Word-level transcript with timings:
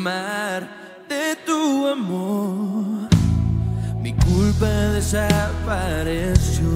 mar 0.00 0.66
de 1.08 1.36
tu 1.44 1.86
amor. 1.86 3.08
Mi 4.02 4.12
culpa 4.14 4.66
desapareció, 4.96 6.68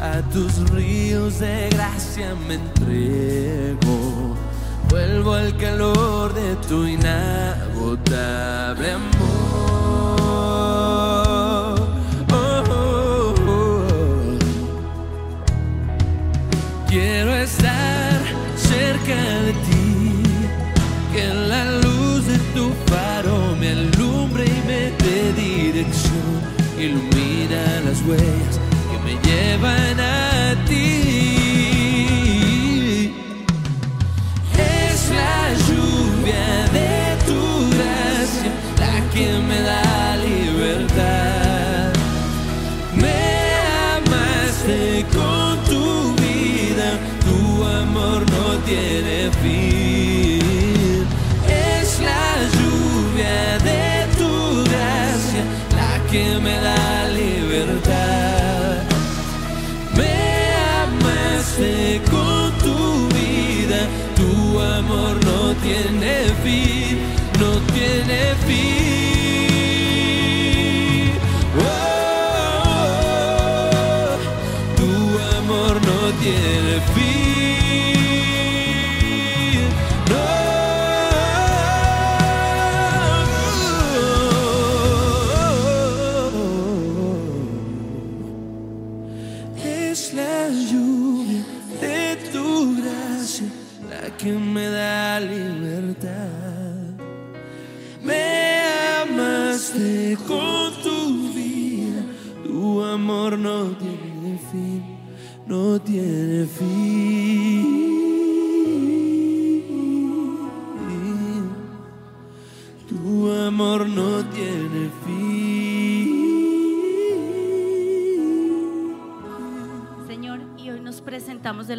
a 0.00 0.20
tus 0.30 0.70
ríos 0.70 1.40
de 1.40 1.68
gracia 1.70 2.34
me 2.46 2.54
entrego. 2.54 4.36
Vuelvo 4.90 5.34
al 5.34 5.56
calor 5.56 6.34
de 6.34 6.56
tu 6.68 6.84
inagotable 6.84 8.10
amor. 8.92 9.09
huellas 28.10 28.60
que 28.90 28.98
me 29.04 29.14
llevan 29.22 30.00
a 30.00 30.19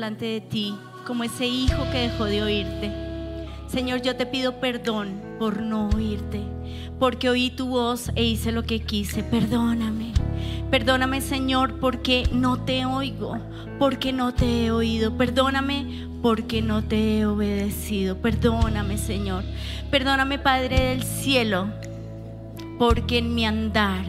delante 0.01 0.25
de 0.25 0.41
ti 0.41 0.73
como 1.05 1.23
ese 1.23 1.45
hijo 1.45 1.77
que 1.91 1.99
dejó 1.99 2.25
de 2.25 2.41
oírte. 2.41 2.91
Señor, 3.67 4.01
yo 4.01 4.15
te 4.15 4.25
pido 4.25 4.59
perdón 4.59 5.21
por 5.37 5.61
no 5.61 5.89
oírte, 5.89 6.41
porque 6.97 7.29
oí 7.29 7.51
tu 7.51 7.67
voz 7.67 8.09
e 8.15 8.23
hice 8.23 8.51
lo 8.51 8.63
que 8.63 8.79
quise. 8.79 9.21
Perdóname. 9.21 10.11
Perdóname, 10.71 11.21
Señor, 11.21 11.79
porque 11.79 12.27
no 12.31 12.57
te 12.57 12.83
oigo, 12.83 13.37
porque 13.77 14.11
no 14.11 14.33
te 14.33 14.65
he 14.65 14.71
oído. 14.71 15.15
Perdóname 15.17 16.07
porque 16.23 16.63
no 16.63 16.83
te 16.83 17.19
he 17.19 17.25
obedecido. 17.27 18.17
Perdóname, 18.17 18.97
Señor. 18.97 19.43
Perdóname, 19.91 20.39
Padre 20.39 20.79
del 20.79 21.03
cielo, 21.03 21.67
porque 22.79 23.19
en 23.19 23.35
mi 23.35 23.45
andar 23.45 24.03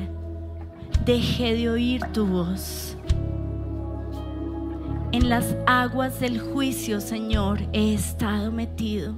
dejé 1.05 1.53
de 1.53 1.69
oír 1.69 2.01
tu 2.15 2.25
voz. 2.25 2.92
En 5.13 5.29
las 5.29 5.55
aguas 5.67 6.21
del 6.21 6.41
juicio, 6.41 7.01
Señor, 7.01 7.61
he 7.73 7.93
estado 7.93 8.51
metido. 8.51 9.15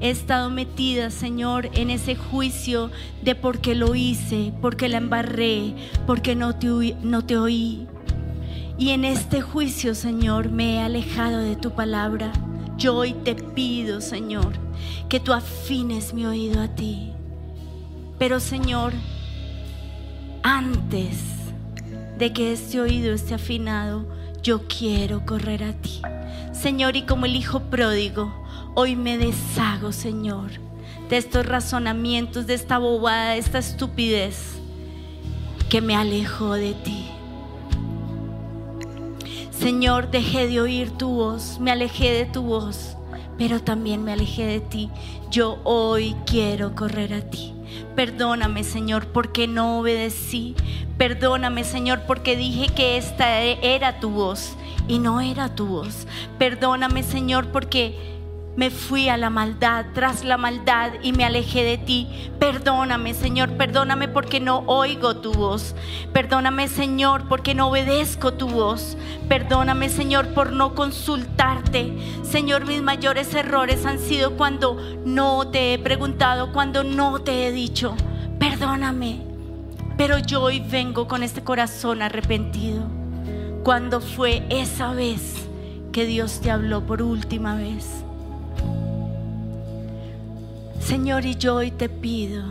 He 0.00 0.10
estado 0.10 0.50
metida, 0.50 1.10
Señor, 1.10 1.70
en 1.72 1.90
ese 1.90 2.14
juicio 2.14 2.90
de 3.22 3.34
por 3.34 3.58
qué 3.58 3.74
lo 3.74 3.94
hice, 3.94 4.52
porque 4.60 4.88
la 4.88 4.98
embarré, 4.98 5.74
porque 6.06 6.34
no 6.34 6.54
te, 6.54 6.96
no 7.02 7.24
te 7.24 7.36
oí. 7.36 7.88
Y 8.78 8.90
en 8.90 9.04
este 9.04 9.40
juicio, 9.40 9.94
Señor, 9.94 10.50
me 10.50 10.74
he 10.74 10.80
alejado 10.80 11.38
de 11.38 11.56
tu 11.56 11.72
palabra. 11.72 12.30
Yo 12.76 12.94
hoy 12.94 13.14
te 13.24 13.34
pido, 13.34 14.02
Señor, 14.02 14.52
que 15.08 15.18
tú 15.18 15.32
afines 15.32 16.12
mi 16.12 16.26
oído 16.26 16.60
a 16.60 16.68
ti. 16.68 17.12
Pero, 18.18 18.38
Señor, 18.38 18.92
antes 20.42 21.18
de 22.18 22.32
que 22.32 22.52
este 22.52 22.80
oído 22.80 23.14
esté 23.14 23.34
afinado, 23.34 24.06
yo 24.46 24.60
quiero 24.68 25.26
correr 25.26 25.64
a 25.64 25.72
ti. 25.72 26.00
Señor, 26.52 26.94
y 26.94 27.02
como 27.02 27.26
el 27.26 27.34
Hijo 27.34 27.58
pródigo, 27.62 28.32
hoy 28.76 28.94
me 28.94 29.18
deshago, 29.18 29.90
Señor, 29.90 30.52
de 31.10 31.16
estos 31.16 31.44
razonamientos, 31.44 32.46
de 32.46 32.54
esta 32.54 32.78
bobada, 32.78 33.30
de 33.30 33.38
esta 33.38 33.58
estupidez 33.58 34.60
que 35.68 35.80
me 35.80 35.96
alejó 35.96 36.54
de 36.54 36.74
ti. 36.74 37.06
Señor, 39.50 40.12
dejé 40.12 40.46
de 40.46 40.60
oír 40.60 40.92
tu 40.92 41.08
voz, 41.08 41.58
me 41.58 41.72
alejé 41.72 42.12
de 42.12 42.26
tu 42.26 42.42
voz, 42.42 42.96
pero 43.36 43.60
también 43.60 44.04
me 44.04 44.12
alejé 44.12 44.46
de 44.46 44.60
ti. 44.60 44.90
Yo 45.28 45.58
hoy 45.64 46.14
quiero 46.24 46.76
correr 46.76 47.14
a 47.14 47.20
ti. 47.22 47.55
Perdóname, 47.96 48.62
Señor, 48.62 49.06
porque 49.06 49.48
no 49.48 49.78
obedecí. 49.78 50.54
Perdóname, 50.98 51.64
Señor, 51.64 52.02
porque 52.06 52.36
dije 52.36 52.68
que 52.68 52.98
esta 52.98 53.40
era 53.40 54.00
tu 54.00 54.10
voz 54.10 54.54
y 54.86 54.98
no 54.98 55.22
era 55.22 55.54
tu 55.54 55.66
voz. 55.66 56.06
Perdóname, 56.38 57.02
Señor, 57.02 57.48
porque 57.48 58.15
me 58.56 58.70
fui 58.70 59.10
a 59.10 59.18
la 59.18 59.28
maldad, 59.28 59.84
tras 59.92 60.24
la 60.24 60.38
maldad 60.38 60.92
y 61.02 61.12
me 61.12 61.24
alejé 61.24 61.62
de 61.62 61.76
ti. 61.76 62.08
Perdóname, 62.38 63.12
Señor, 63.12 63.52
perdóname 63.52 64.08
porque 64.08 64.40
no 64.40 64.60
oigo 64.66 65.16
tu 65.16 65.32
voz. 65.34 65.74
Perdóname, 66.14 66.68
Señor, 66.68 67.28
porque 67.28 67.54
no 67.54 67.68
obedezco 67.68 68.32
tu 68.32 68.48
voz. 68.48 68.96
Perdóname, 69.28 69.90
Señor, 69.90 70.28
por 70.28 70.52
no 70.52 70.74
consultarte. 70.74 71.98
Señor, 72.22 72.66
mis 72.66 72.82
mayores 72.82 73.34
errores 73.34 73.84
han 73.84 73.98
sido 73.98 74.38
cuando 74.38 74.78
no 75.04 75.48
te 75.48 75.74
he 75.74 75.78
preguntado, 75.78 76.52
cuando 76.52 76.82
no 76.82 77.20
te 77.20 77.46
he 77.46 77.52
dicho. 77.52 77.94
Perdóname. 78.38 79.20
Pero 79.98 80.18
yo 80.18 80.42
hoy 80.42 80.60
vengo 80.60 81.08
con 81.08 81.22
este 81.22 81.44
corazón 81.44 82.00
arrepentido. 82.00 82.84
Cuando 83.62 84.00
fue 84.00 84.46
esa 84.48 84.92
vez 84.92 85.46
que 85.92 86.06
Dios 86.06 86.40
te 86.40 86.50
habló 86.50 86.86
por 86.86 87.02
última 87.02 87.54
vez? 87.56 88.05
Señor, 90.80 91.24
y 91.24 91.36
yo 91.36 91.56
hoy 91.56 91.70
te 91.70 91.88
pido 91.88 92.44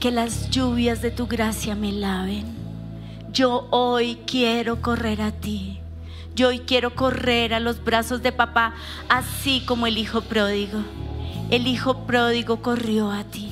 que 0.00 0.10
las 0.10 0.50
lluvias 0.50 1.00
de 1.00 1.10
tu 1.10 1.26
gracia 1.26 1.74
me 1.74 1.92
laven. 1.92 2.44
Yo 3.32 3.68
hoy 3.70 4.18
quiero 4.26 4.82
correr 4.82 5.22
a 5.22 5.30
ti. 5.30 5.78
Yo 6.34 6.48
hoy 6.48 6.60
quiero 6.60 6.94
correr 6.94 7.54
a 7.54 7.60
los 7.60 7.82
brazos 7.82 8.22
de 8.22 8.32
papá, 8.32 8.74
así 9.08 9.62
como 9.64 9.86
el 9.86 9.98
hijo 9.98 10.22
pródigo. 10.22 10.80
El 11.50 11.66
hijo 11.66 12.06
pródigo 12.06 12.62
corrió 12.62 13.10
a 13.10 13.24
ti. 13.24 13.50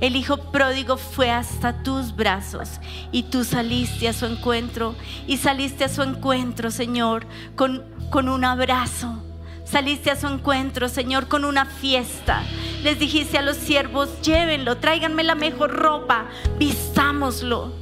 El 0.00 0.16
hijo 0.16 0.38
pródigo 0.50 0.96
fue 0.96 1.30
hasta 1.30 1.82
tus 1.82 2.14
brazos 2.14 2.80
y 3.12 3.22
tú 3.24 3.44
saliste 3.44 4.08
a 4.08 4.12
su 4.12 4.26
encuentro 4.26 4.94
y 5.26 5.38
saliste 5.38 5.84
a 5.84 5.88
su 5.88 6.02
encuentro, 6.02 6.70
Señor, 6.70 7.26
con, 7.54 7.84
con 8.10 8.28
un 8.28 8.44
abrazo 8.44 9.22
Saliste 9.66 10.12
a 10.12 10.16
su 10.16 10.28
encuentro, 10.28 10.88
Señor, 10.88 11.26
con 11.26 11.44
una 11.44 11.66
fiesta. 11.66 12.44
Les 12.84 13.00
dijiste 13.00 13.36
a 13.36 13.42
los 13.42 13.56
siervos, 13.56 14.22
llévenlo, 14.22 14.76
tráiganme 14.76 15.24
la 15.24 15.34
mejor 15.34 15.72
ropa, 15.72 16.26
vistámoslo. 16.56 17.72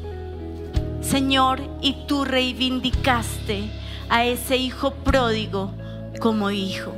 Señor, 1.02 1.60
y 1.82 2.06
tú 2.08 2.24
reivindicaste 2.24 3.68
a 4.08 4.24
ese 4.24 4.56
hijo 4.56 4.94
pródigo 4.94 5.72
como 6.20 6.50
hijo. 6.50 6.94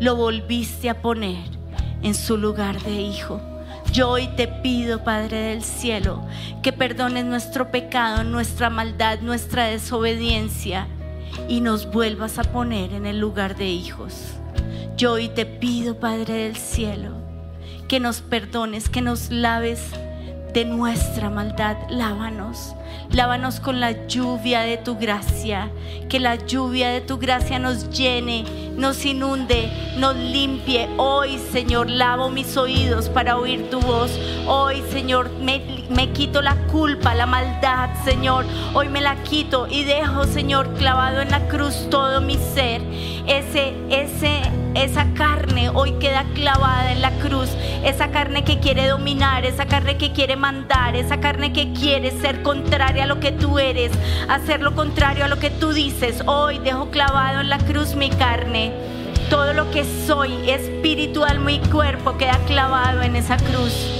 Lo 0.00 0.16
volviste 0.16 0.90
a 0.90 1.00
poner 1.00 1.48
en 2.02 2.16
su 2.16 2.36
lugar 2.36 2.82
de 2.82 3.00
hijo. 3.00 3.40
Yo 3.92 4.10
hoy 4.10 4.26
te 4.36 4.48
pido, 4.48 5.04
Padre 5.04 5.38
del 5.38 5.62
cielo, 5.62 6.26
que 6.64 6.72
perdones 6.72 7.24
nuestro 7.24 7.70
pecado, 7.70 8.24
nuestra 8.24 8.70
maldad, 8.70 9.20
nuestra 9.20 9.66
desobediencia 9.66 10.88
y 11.48 11.60
nos 11.60 11.90
vuelvas 11.90 12.38
a 12.38 12.44
poner 12.44 12.92
en 12.92 13.06
el 13.06 13.18
lugar 13.18 13.56
de 13.56 13.66
hijos. 13.66 14.14
Yo 14.96 15.12
hoy 15.12 15.28
te 15.28 15.46
pido, 15.46 16.00
Padre 16.00 16.34
del 16.44 16.56
cielo, 16.56 17.10
que 17.88 18.00
nos 18.00 18.20
perdones, 18.20 18.88
que 18.88 19.02
nos 19.02 19.30
laves 19.30 19.80
de 20.54 20.64
nuestra 20.64 21.28
maldad, 21.28 21.76
lávanos. 21.90 22.74
Lávanos 23.12 23.60
con 23.60 23.80
la 23.80 24.06
lluvia 24.06 24.60
de 24.60 24.76
tu 24.76 24.96
gracia. 24.96 25.70
Que 26.08 26.20
la 26.20 26.36
lluvia 26.36 26.90
de 26.90 27.00
tu 27.00 27.18
gracia 27.18 27.58
nos 27.58 27.90
llene, 27.90 28.44
nos 28.76 29.04
inunde, 29.04 29.70
nos 29.96 30.16
limpie. 30.16 30.88
Hoy, 30.96 31.38
Señor, 31.52 31.88
lavo 31.88 32.28
mis 32.28 32.56
oídos 32.56 33.08
para 33.08 33.38
oír 33.38 33.70
tu 33.70 33.80
voz. 33.80 34.10
Hoy, 34.46 34.82
Señor, 34.90 35.30
me, 35.40 35.86
me 35.88 36.10
quito 36.12 36.42
la 36.42 36.56
culpa, 36.66 37.14
la 37.14 37.26
maldad, 37.26 37.90
Señor. 38.04 38.44
Hoy 38.74 38.88
me 38.88 39.00
la 39.00 39.22
quito 39.22 39.66
y 39.70 39.84
dejo, 39.84 40.24
Señor, 40.24 40.74
clavado 40.74 41.20
en 41.20 41.30
la 41.30 41.48
cruz 41.48 41.88
todo 41.90 42.20
mi 42.20 42.36
ser. 42.36 42.82
Ese, 43.26 43.74
ese 43.88 44.42
esa 44.76 45.06
carne 45.14 45.70
hoy 45.70 45.92
queda 45.94 46.24
clavada 46.34 46.92
en 46.92 47.00
la 47.00 47.10
cruz, 47.12 47.48
esa 47.84 48.10
carne 48.10 48.44
que 48.44 48.60
quiere 48.60 48.86
dominar, 48.86 49.44
esa 49.44 49.66
carne 49.66 49.96
que 49.96 50.12
quiere 50.12 50.36
mandar, 50.36 50.94
esa 50.96 51.18
carne 51.18 51.52
que 51.52 51.72
quiere 51.72 52.10
ser 52.10 52.42
contraria 52.42 53.04
a 53.04 53.06
lo 53.06 53.18
que 53.18 53.32
tú 53.32 53.58
eres, 53.58 53.92
hacer 54.28 54.60
lo 54.60 54.74
contrario 54.74 55.24
a 55.24 55.28
lo 55.28 55.38
que 55.38 55.50
tú 55.50 55.72
dices. 55.72 56.22
Hoy 56.26 56.58
dejo 56.58 56.90
clavado 56.90 57.40
en 57.40 57.48
la 57.48 57.58
cruz 57.58 57.94
mi 57.94 58.10
carne. 58.10 58.72
Todo 59.30 59.54
lo 59.54 59.70
que 59.70 59.84
soy, 60.06 60.50
espiritual, 60.50 61.40
mi 61.40 61.58
cuerpo, 61.58 62.16
queda 62.16 62.38
clavado 62.46 63.02
en 63.02 63.16
esa 63.16 63.36
cruz. 63.38 63.95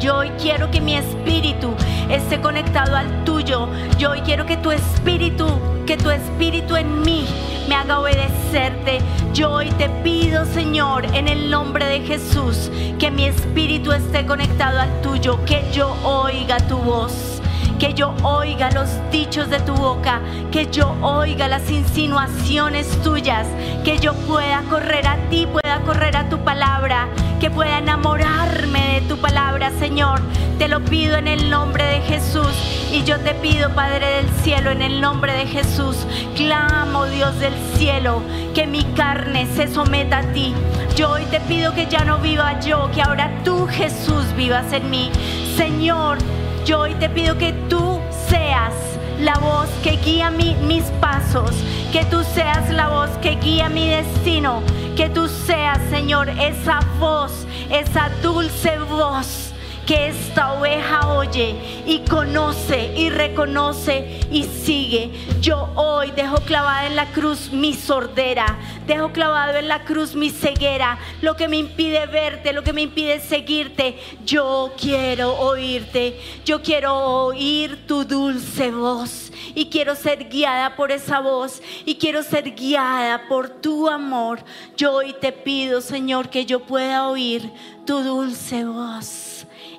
Yo 0.00 0.16
hoy 0.16 0.30
quiero 0.40 0.70
que 0.70 0.80
mi 0.80 0.96
espíritu 0.96 1.74
esté 2.08 2.40
conectado 2.40 2.96
al 2.96 3.24
tuyo. 3.24 3.68
Yo 3.98 4.12
hoy 4.12 4.22
quiero 4.22 4.46
que 4.46 4.56
tu 4.56 4.70
espíritu, 4.70 5.46
que 5.86 5.98
tu 5.98 6.08
espíritu 6.08 6.74
en 6.76 7.02
mí 7.02 7.26
me 7.68 7.74
haga 7.74 8.00
obedecerte. 8.00 9.00
Yo 9.34 9.52
hoy 9.52 9.68
te 9.72 9.90
pido, 10.02 10.46
Señor, 10.46 11.04
en 11.14 11.28
el 11.28 11.50
nombre 11.50 11.84
de 11.84 12.00
Jesús, 12.00 12.70
que 12.98 13.10
mi 13.10 13.26
espíritu 13.26 13.92
esté 13.92 14.24
conectado 14.24 14.80
al 14.80 15.02
tuyo, 15.02 15.38
que 15.44 15.70
yo 15.70 15.94
oiga 16.02 16.56
tu 16.66 16.78
voz 16.78 17.39
que 17.80 17.94
yo 17.94 18.14
oiga 18.22 18.70
los 18.72 18.90
dichos 19.10 19.48
de 19.48 19.58
tu 19.60 19.72
boca, 19.72 20.20
que 20.52 20.66
yo 20.70 20.94
oiga 21.00 21.48
las 21.48 21.70
insinuaciones 21.70 22.86
tuyas, 23.02 23.46
que 23.84 23.98
yo 23.98 24.12
pueda 24.12 24.60
correr 24.68 25.06
a 25.06 25.16
ti, 25.30 25.48
pueda 25.50 25.80
correr 25.80 26.14
a 26.14 26.28
tu 26.28 26.38
palabra, 26.44 27.08
que 27.40 27.50
pueda 27.50 27.78
enamorarme 27.78 29.00
de 29.00 29.08
tu 29.08 29.16
palabra, 29.16 29.70
Señor. 29.78 30.20
Te 30.58 30.68
lo 30.68 30.84
pido 30.84 31.16
en 31.16 31.26
el 31.26 31.48
nombre 31.48 31.82
de 31.84 32.00
Jesús 32.02 32.52
y 32.92 33.02
yo 33.04 33.18
te 33.18 33.32
pido, 33.32 33.74
Padre 33.74 34.06
del 34.16 34.28
cielo, 34.42 34.70
en 34.70 34.82
el 34.82 35.00
nombre 35.00 35.32
de 35.32 35.46
Jesús, 35.46 36.06
clamo, 36.36 37.06
Dios 37.06 37.38
del 37.40 37.54
cielo, 37.76 38.20
que 38.54 38.66
mi 38.66 38.84
carne 38.94 39.46
se 39.56 39.68
someta 39.68 40.18
a 40.18 40.32
ti. 40.34 40.52
Yo 40.96 41.12
hoy 41.12 41.24
te 41.30 41.40
pido 41.40 41.74
que 41.74 41.86
ya 41.86 42.04
no 42.04 42.18
viva 42.18 42.60
yo, 42.60 42.90
que 42.94 43.00
ahora 43.00 43.30
tú, 43.42 43.66
Jesús, 43.66 44.26
vivas 44.36 44.70
en 44.74 44.90
mí. 44.90 45.10
Señor, 45.56 46.18
yo 46.64 46.80
hoy 46.80 46.94
te 46.94 47.08
pido 47.08 47.36
que 47.38 47.52
tú 47.68 48.00
seas 48.28 48.72
la 49.20 49.34
voz 49.38 49.68
que 49.82 49.92
guía 50.04 50.30
mis 50.30 50.84
pasos, 51.00 51.50
que 51.92 52.04
tú 52.06 52.22
seas 52.34 52.70
la 52.70 52.88
voz 52.88 53.10
que 53.22 53.36
guía 53.36 53.68
mi 53.68 53.88
destino, 53.88 54.62
que 54.96 55.08
tú 55.08 55.28
seas, 55.28 55.78
Señor, 55.90 56.28
esa 56.28 56.80
voz, 56.98 57.46
esa 57.70 58.10
dulce 58.22 58.78
voz 58.78 59.49
que 59.86 60.08
esta 60.08 60.52
oveja 60.54 61.14
oye 61.14 61.82
y 61.86 62.00
conoce 62.08 62.92
y 62.96 63.10
reconoce 63.10 64.20
y 64.30 64.44
sigue. 64.44 65.10
Yo 65.40 65.70
hoy 65.74 66.10
dejo 66.12 66.36
clavada 66.42 66.86
en 66.86 66.96
la 66.96 67.06
cruz 67.06 67.50
mi 67.52 67.74
sordera, 67.74 68.58
dejo 68.86 69.10
clavado 69.12 69.56
en 69.58 69.68
la 69.68 69.84
cruz 69.84 70.14
mi 70.14 70.30
ceguera, 70.30 70.98
lo 71.22 71.36
que 71.36 71.48
me 71.48 71.56
impide 71.56 72.06
verte, 72.06 72.52
lo 72.52 72.62
que 72.62 72.72
me 72.72 72.82
impide 72.82 73.20
seguirte. 73.20 73.98
Yo 74.24 74.72
quiero 74.80 75.32
oírte, 75.38 76.20
yo 76.44 76.62
quiero 76.62 76.96
oír 77.24 77.86
tu 77.86 78.04
dulce 78.04 78.70
voz 78.70 79.32
y 79.54 79.66
quiero 79.66 79.94
ser 79.94 80.28
guiada 80.28 80.76
por 80.76 80.92
esa 80.92 81.20
voz 81.20 81.62
y 81.84 81.96
quiero 81.96 82.22
ser 82.22 82.54
guiada 82.54 83.28
por 83.28 83.48
tu 83.48 83.88
amor. 83.88 84.40
Yo 84.76 84.94
hoy 84.94 85.14
te 85.20 85.32
pido, 85.32 85.80
Señor, 85.80 86.28
que 86.28 86.46
yo 86.46 86.60
pueda 86.60 87.08
oír 87.08 87.50
tu 87.84 88.02
dulce 88.02 88.64
voz 88.64 89.29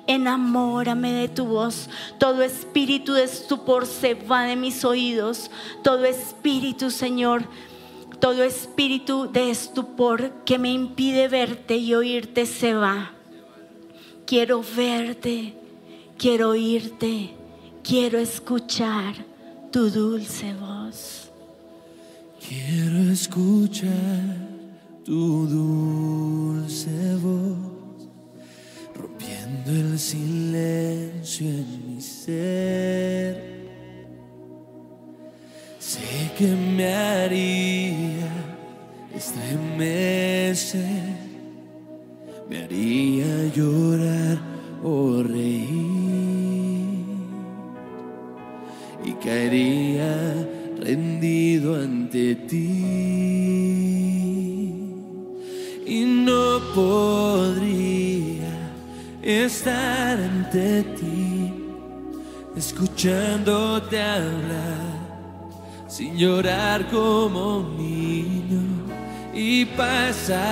Enamórame 0.06 1.12
de 1.12 1.28
tu 1.28 1.46
voz. 1.46 1.88
Todo 2.18 2.42
espíritu 2.42 3.12
de 3.12 3.24
estupor 3.24 3.86
se 3.86 4.14
va 4.14 4.42
de 4.44 4.56
mis 4.56 4.84
oídos. 4.84 5.50
Todo 5.82 6.04
espíritu, 6.04 6.90
Señor, 6.90 7.44
todo 8.18 8.42
espíritu 8.42 9.30
de 9.32 9.50
estupor 9.50 10.32
que 10.44 10.58
me 10.58 10.72
impide 10.72 11.28
verte 11.28 11.76
y 11.76 11.94
oírte 11.94 12.46
se 12.46 12.74
va. 12.74 13.12
Quiero 14.26 14.62
verte, 14.76 15.54
quiero 16.18 16.50
oírte, 16.50 17.30
quiero 17.82 18.18
escuchar 18.18 19.14
tu 19.70 19.90
dulce 19.90 20.54
voz. 20.54 21.30
Quiero 22.48 23.12
escuchar 23.12 23.90
tu 25.04 25.46
dulce 25.46 27.16
voz 27.16 27.71
el 29.66 29.98
silencio 29.98 31.48
en 31.48 31.86
mi 31.86 32.00
ser. 32.00 33.52
Sé 35.78 36.30
que 36.38 36.46
me 36.46 36.92
haría 36.94 38.28
estremecer, 39.14 40.80
me 42.48 42.64
haría 42.64 43.52
llorar 43.54 44.38
o 44.82 45.22
reír 45.22 45.72
y 49.04 49.12
caería 49.24 50.48
rendido 50.80 51.74
ante 51.76 52.34
ti 52.36 52.72
y 55.86 56.04
no 56.04 56.60
podría 56.74 58.01
estar 59.22 60.18
ante 60.18 60.82
ti 60.82 61.54
escuchándote 62.56 64.00
hablar 64.00 64.92
sin 65.88 66.16
llorar 66.16 66.88
como 66.90 67.58
un 67.58 67.76
niño 67.76 68.62
y 69.32 69.64
pasaría 69.64 70.42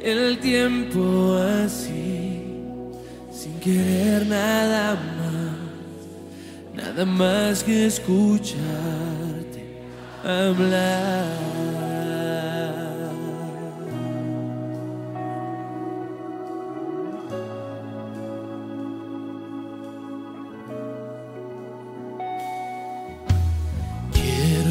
el 0.00 0.38
tiempo 0.40 1.36
así 1.64 2.42
sin 3.32 3.60
querer 3.60 4.26
nada 4.26 4.94
más, 4.94 6.84
nada 6.84 7.04
más 7.04 7.62
que 7.62 7.86
escucharte 7.86 8.60
hablar. 10.24 11.89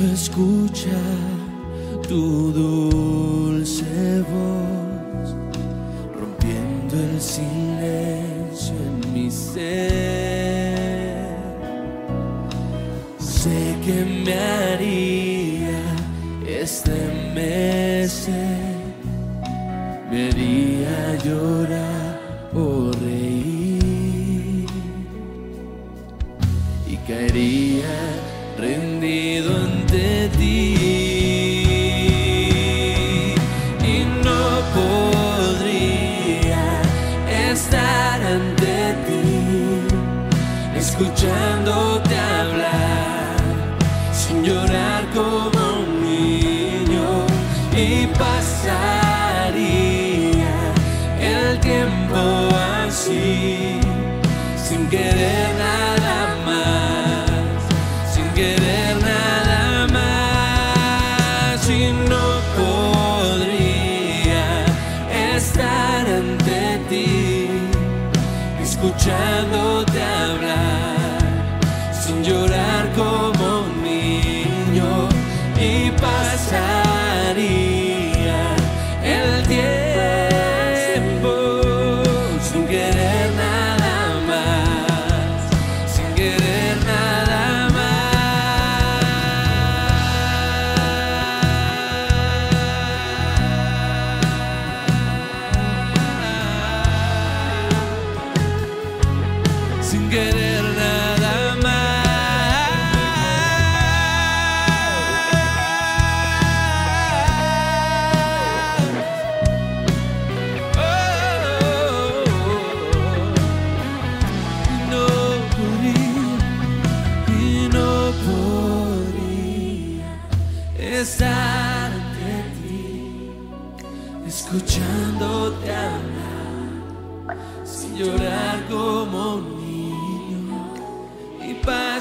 Quiero 0.10 0.24
escuchar 0.24 1.28
tu 2.08 2.52
dulce 2.52 3.86
voz, 4.22 5.36
rompiendo 6.20 6.96
el 6.96 7.22
silencio 7.22 8.74
en 8.76 9.14
mi 9.14 9.30
ser. 9.30 11.28
Sé 13.20 13.76
que 13.86 14.04
me 14.26 14.34
haría 14.34 15.80
estremecer, 16.48 18.34
me 20.10 20.30
haría 20.30 21.18
llorar 21.24 22.20
o 22.56 22.92
reír 22.94 24.66
y 26.88 26.98
caería 27.08 27.94
rendido 28.58 29.56
ante 29.56 29.79
escuchándote 41.22 41.59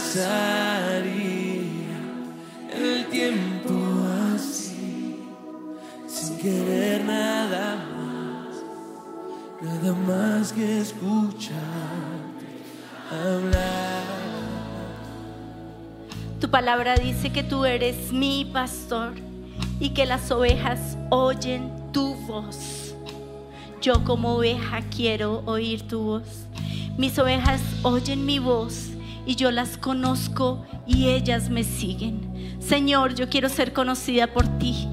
pasaría 0.09 1.11
el 2.73 3.07
tiempo 3.11 3.75
así, 4.35 5.23
sin 6.07 6.39
querer 6.39 7.05
nada 7.05 7.77
más 7.77 8.57
nada 9.61 9.93
más 9.93 10.53
que 10.53 10.79
escuchar 10.81 11.59
hablar. 13.11 14.03
Tu 16.41 16.49
palabra 16.51 16.97
dice 16.97 17.31
que 17.31 17.43
tú 17.43 17.67
eres 17.67 18.11
mi 18.13 18.47
pastor 18.51 19.13
y 19.79 19.91
que 19.91 20.07
las 20.07 20.31
ovejas 20.31 20.97
oyen 21.11 21.71
tu 21.93 22.15
voz. 22.27 22.95
Yo 23.83 24.05
como 24.05 24.37
oveja 24.37 24.81
quiero 24.95 25.43
oír 25.45 25.87
tu 25.87 26.01
voz. 26.01 26.47
Mis 26.97 27.19
ovejas 27.19 27.61
oyen 27.83 28.25
mi 28.25 28.39
voz 28.39 28.91
y 29.29 29.37
yo 29.37 29.51
las 29.51 29.77
conozco 29.77 30.65
y 30.87 31.09
ellas 31.09 31.51
me 31.51 31.63
siguen. 31.63 32.57
Señor, 32.61 33.15
yo 33.15 33.29
quiero 33.29 33.51
ser 33.51 33.75
conocida 33.75 34.27
por 34.29 34.49
ti, 34.59 34.89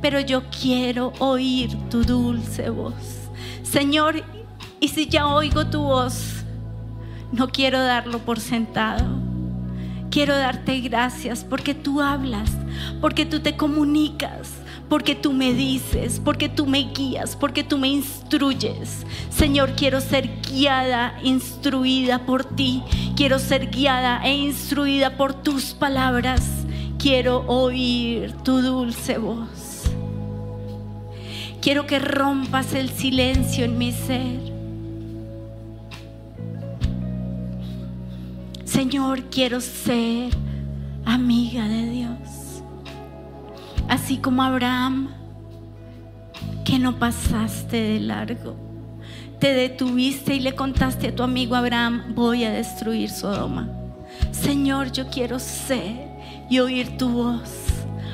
pero 0.00 0.18
yo 0.18 0.44
quiero 0.48 1.12
oír 1.18 1.76
tu 1.90 2.04
dulce 2.04 2.70
voz. 2.70 2.94
Señor, 3.62 4.24
y 4.80 4.88
si 4.88 5.10
ya 5.10 5.26
oigo 5.26 5.66
tu 5.66 5.82
voz, 5.82 6.42
no 7.32 7.48
quiero 7.48 7.78
darlo 7.80 8.18
por 8.20 8.40
sentado. 8.40 9.04
Quiero 10.10 10.34
darte 10.34 10.80
gracias 10.80 11.44
porque 11.44 11.74
tú 11.74 12.00
hablas, 12.00 12.50
porque 13.02 13.26
tú 13.26 13.40
te 13.40 13.58
comunicas, 13.58 14.53
porque 14.88 15.14
tú 15.14 15.32
me 15.32 15.52
dices, 15.54 16.20
porque 16.24 16.48
tú 16.48 16.66
me 16.66 16.92
guías, 16.92 17.36
porque 17.36 17.64
tú 17.64 17.78
me 17.78 17.88
instruyes. 17.88 19.06
Señor, 19.30 19.72
quiero 19.72 20.00
ser 20.00 20.28
guiada, 20.42 21.18
instruida 21.22 22.26
por 22.26 22.44
ti. 22.44 22.82
Quiero 23.16 23.38
ser 23.38 23.70
guiada 23.70 24.20
e 24.24 24.34
instruida 24.34 25.16
por 25.16 25.34
tus 25.34 25.72
palabras. 25.74 26.42
Quiero 26.98 27.44
oír 27.46 28.32
tu 28.44 28.60
dulce 28.60 29.18
voz. 29.18 29.84
Quiero 31.60 31.86
que 31.86 31.98
rompas 31.98 32.74
el 32.74 32.90
silencio 32.90 33.64
en 33.64 33.78
mi 33.78 33.90
ser. 33.90 34.54
Señor, 38.64 39.22
quiero 39.30 39.60
ser 39.60 40.30
amiga 41.06 41.66
de 41.68 41.90
Dios. 41.90 42.33
Así 43.88 44.18
como 44.18 44.42
Abraham, 44.42 45.08
que 46.64 46.78
no 46.78 46.98
pasaste 46.98 47.76
de 47.76 48.00
largo. 48.00 48.56
Te 49.38 49.52
detuviste 49.52 50.34
y 50.34 50.40
le 50.40 50.54
contaste 50.54 51.08
a 51.08 51.14
tu 51.14 51.22
amigo 51.22 51.54
Abraham, 51.54 52.14
voy 52.14 52.44
a 52.44 52.50
destruir 52.50 53.10
Sodoma. 53.10 53.68
Señor, 54.30 54.90
yo 54.92 55.08
quiero 55.08 55.38
ser 55.38 56.08
y 56.48 56.58
oír 56.58 56.96
tu 56.96 57.08
voz, 57.10 57.50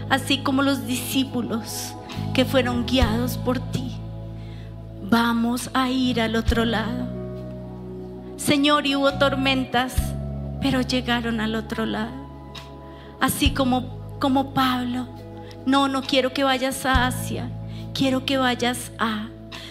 así 0.08 0.38
como 0.38 0.62
los 0.62 0.86
discípulos 0.86 1.94
que 2.34 2.44
fueron 2.44 2.86
guiados 2.86 3.36
por 3.36 3.58
ti. 3.58 3.92
Vamos 5.02 5.70
a 5.74 5.88
ir 5.88 6.20
al 6.20 6.36
otro 6.36 6.64
lado. 6.64 7.08
Señor, 8.36 8.86
y 8.86 8.96
hubo 8.96 9.12
tormentas, 9.14 9.94
pero 10.60 10.80
llegaron 10.80 11.40
al 11.40 11.54
otro 11.54 11.86
lado. 11.86 12.12
Así 13.20 13.50
como, 13.50 14.18
como 14.18 14.54
Pablo, 14.54 15.06
no, 15.67 15.88
no 15.88 16.02
quiero 16.02 16.33
que 16.33 16.45
vayas 16.45 16.85
a 16.87 17.07
Asia, 17.07 17.50
quiero 17.95 18.25
que 18.25 18.38
vayas 18.38 18.93
a... 18.99 19.29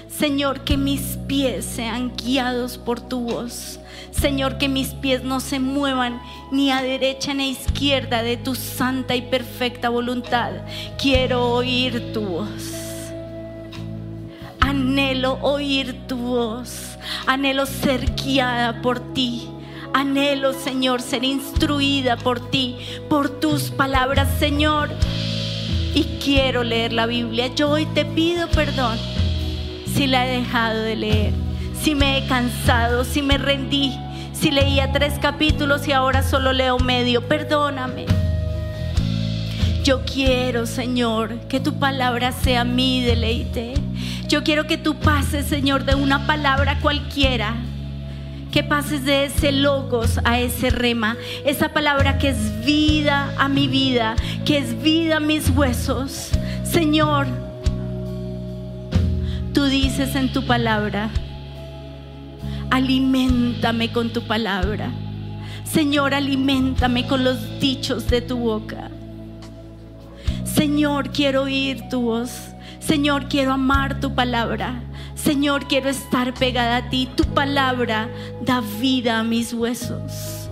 Señor, 0.07 0.65
que 0.65 0.75
mis 0.75 1.17
pies 1.27 1.63
sean 1.63 2.11
guiados 2.17 2.77
por 2.77 2.99
tu 2.99 3.21
voz. 3.21 3.79
Señor, 4.11 4.57
que 4.57 4.67
mis 4.67 4.89
pies 4.89 5.23
no 5.23 5.39
se 5.39 5.59
muevan 5.59 6.21
ni 6.51 6.71
a 6.71 6.81
derecha 6.81 7.33
ni 7.33 7.43
a 7.43 7.47
izquierda 7.47 8.21
de 8.21 8.35
tu 8.35 8.53
santa 8.53 9.15
y 9.15 9.21
perfecta 9.21 9.87
voluntad. 9.87 10.51
Quiero 11.01 11.49
oír 11.53 12.11
tu 12.11 12.21
voz. 12.21 12.73
Anhelo 14.59 15.39
oír 15.41 16.05
tu 16.05 16.17
voz. 16.17 16.97
Anhelo 17.25 17.65
ser 17.65 18.13
guiada 18.15 18.81
por 18.81 19.13
ti. 19.13 19.47
Anhelo, 19.93 20.53
Señor, 20.53 21.01
ser 21.01 21.23
instruida 21.23 22.17
por 22.17 22.51
ti, 22.51 22.77
por 23.09 23.29
tus 23.39 23.71
palabras, 23.71 24.27
Señor. 24.37 24.89
Y 25.93 26.03
quiero 26.23 26.63
leer 26.63 26.93
la 26.93 27.05
Biblia. 27.05 27.47
Yo 27.55 27.69
hoy 27.69 27.85
te 27.87 28.05
pido 28.05 28.47
perdón 28.49 28.97
si 29.93 30.07
la 30.07 30.27
he 30.27 30.39
dejado 30.39 30.81
de 30.81 30.95
leer, 30.95 31.33
si 31.81 31.95
me 31.95 32.17
he 32.17 32.27
cansado, 32.27 33.03
si 33.03 33.21
me 33.21 33.37
rendí, 33.37 33.97
si 34.33 34.51
leía 34.51 34.91
tres 34.91 35.19
capítulos 35.19 35.87
y 35.87 35.91
ahora 35.91 36.23
solo 36.23 36.53
leo 36.53 36.79
medio. 36.79 37.27
Perdóname. 37.27 38.05
Yo 39.83 40.03
quiero, 40.05 40.65
Señor, 40.65 41.39
que 41.47 41.59
tu 41.59 41.79
palabra 41.79 42.31
sea 42.31 42.63
mi 42.63 43.01
deleite. 43.01 43.73
Yo 44.27 44.43
quiero 44.43 44.67
que 44.67 44.77
tú 44.77 44.95
pases, 44.95 45.47
Señor, 45.47 45.83
de 45.85 45.95
una 45.95 46.27
palabra 46.27 46.79
cualquiera 46.79 47.55
que 48.51 48.63
pases 48.63 49.05
de 49.05 49.25
ese 49.25 49.51
logos 49.51 50.19
a 50.23 50.39
ese 50.39 50.69
rema, 50.69 51.17
esa 51.45 51.69
palabra 51.69 52.17
que 52.17 52.29
es 52.29 52.65
vida 52.65 53.33
a 53.37 53.47
mi 53.47 53.67
vida, 53.67 54.15
que 54.45 54.57
es 54.57 54.81
vida 54.81 55.17
a 55.17 55.19
mis 55.19 55.49
huesos. 55.49 56.31
Señor, 56.63 57.27
tú 59.53 59.65
dices 59.65 60.15
en 60.15 60.31
tu 60.33 60.45
palabra, 60.45 61.09
alimentame 62.71 63.91
con 63.91 64.11
tu 64.11 64.23
palabra. 64.23 64.91
Señor, 65.63 66.15
alimentame 66.15 67.05
con 67.05 67.23
los 67.23 67.59
dichos 67.59 68.07
de 68.07 68.21
tu 68.21 68.37
boca. 68.37 68.89
Señor, 70.43 71.11
quiero 71.11 71.43
oír 71.43 71.89
tu 71.89 72.01
voz. 72.01 72.31
Señor, 72.79 73.27
quiero 73.27 73.53
amar 73.53 73.99
tu 73.99 74.15
palabra. 74.15 74.81
Señor, 75.23 75.67
quiero 75.67 75.89
estar 75.89 76.33
pegada 76.33 76.77
a 76.77 76.89
ti. 76.89 77.09
Tu 77.15 77.25
palabra 77.25 78.09
da 78.41 78.61
vida 78.61 79.19
a 79.19 79.23
mis 79.23 79.53
huesos. 79.53 80.49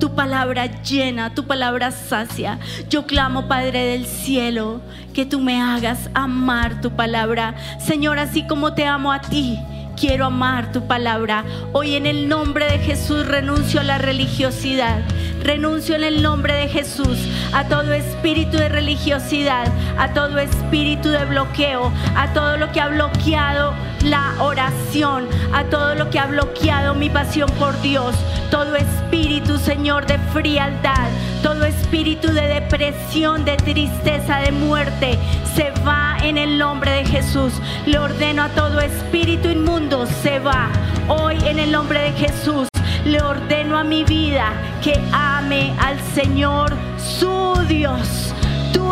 Tu 0.00 0.14
palabra 0.14 0.82
llena, 0.82 1.34
tu 1.34 1.44
palabra 1.46 1.90
sacia. 1.90 2.58
Yo 2.88 3.06
clamo, 3.06 3.46
Padre 3.46 3.84
del 3.86 4.06
cielo, 4.06 4.80
que 5.12 5.26
tú 5.26 5.40
me 5.40 5.60
hagas 5.60 6.10
amar 6.14 6.80
tu 6.80 6.90
palabra. 6.90 7.54
Señor, 7.78 8.18
así 8.18 8.46
como 8.46 8.74
te 8.74 8.86
amo 8.86 9.12
a 9.12 9.20
ti 9.20 9.58
quiero 9.96 10.26
amar 10.26 10.72
tu 10.72 10.86
palabra. 10.86 11.44
Hoy 11.72 11.94
en 11.94 12.04
el 12.04 12.28
nombre 12.28 12.66
de 12.66 12.78
Jesús 12.78 13.26
renuncio 13.26 13.80
a 13.80 13.84
la 13.84 13.96
religiosidad. 13.96 15.00
Renuncio 15.42 15.94
en 15.94 16.04
el 16.04 16.22
nombre 16.22 16.54
de 16.54 16.68
Jesús 16.68 17.18
a 17.54 17.64
todo 17.64 17.92
espíritu 17.92 18.58
de 18.58 18.68
religiosidad, 18.68 19.72
a 19.98 20.12
todo 20.12 20.38
espíritu 20.38 21.08
de 21.08 21.24
bloqueo, 21.24 21.90
a 22.14 22.32
todo 22.34 22.58
lo 22.58 22.70
que 22.72 22.80
ha 22.80 22.88
bloqueado 22.88 23.74
la 24.06 24.34
oración, 24.38 25.28
a 25.52 25.64
todo 25.64 25.94
lo 25.94 26.08
que 26.10 26.18
ha 26.18 26.26
bloqueado 26.26 26.94
mi 26.94 27.10
pasión 27.10 27.50
por 27.58 27.80
Dios, 27.82 28.14
todo 28.50 28.76
espíritu, 28.76 29.58
Señor, 29.58 30.06
de 30.06 30.18
frialdad, 30.32 31.08
todo 31.42 31.64
espíritu 31.64 32.32
de 32.32 32.46
depresión, 32.46 33.44
de 33.44 33.56
tristeza, 33.56 34.38
de 34.38 34.52
muerte, 34.52 35.18
se 35.54 35.72
va 35.84 36.16
en 36.22 36.38
el 36.38 36.56
nombre 36.56 36.92
de 36.92 37.04
Jesús. 37.04 37.52
Le 37.86 37.98
ordeno 37.98 38.44
a 38.44 38.48
todo 38.50 38.80
espíritu 38.80 39.48
inmundo, 39.48 40.06
se 40.06 40.38
va 40.38 40.70
hoy 41.08 41.36
en 41.44 41.58
el 41.58 41.72
nombre 41.72 42.00
de 42.00 42.12
Jesús. 42.12 42.68
Le 43.04 43.20
ordeno 43.20 43.76
a 43.76 43.84
mi 43.84 44.04
vida 44.04 44.52
que 44.82 45.00
ame 45.12 45.74
al 45.80 46.00
Señor 46.14 46.72
su 46.96 47.54
Dios. 47.68 48.35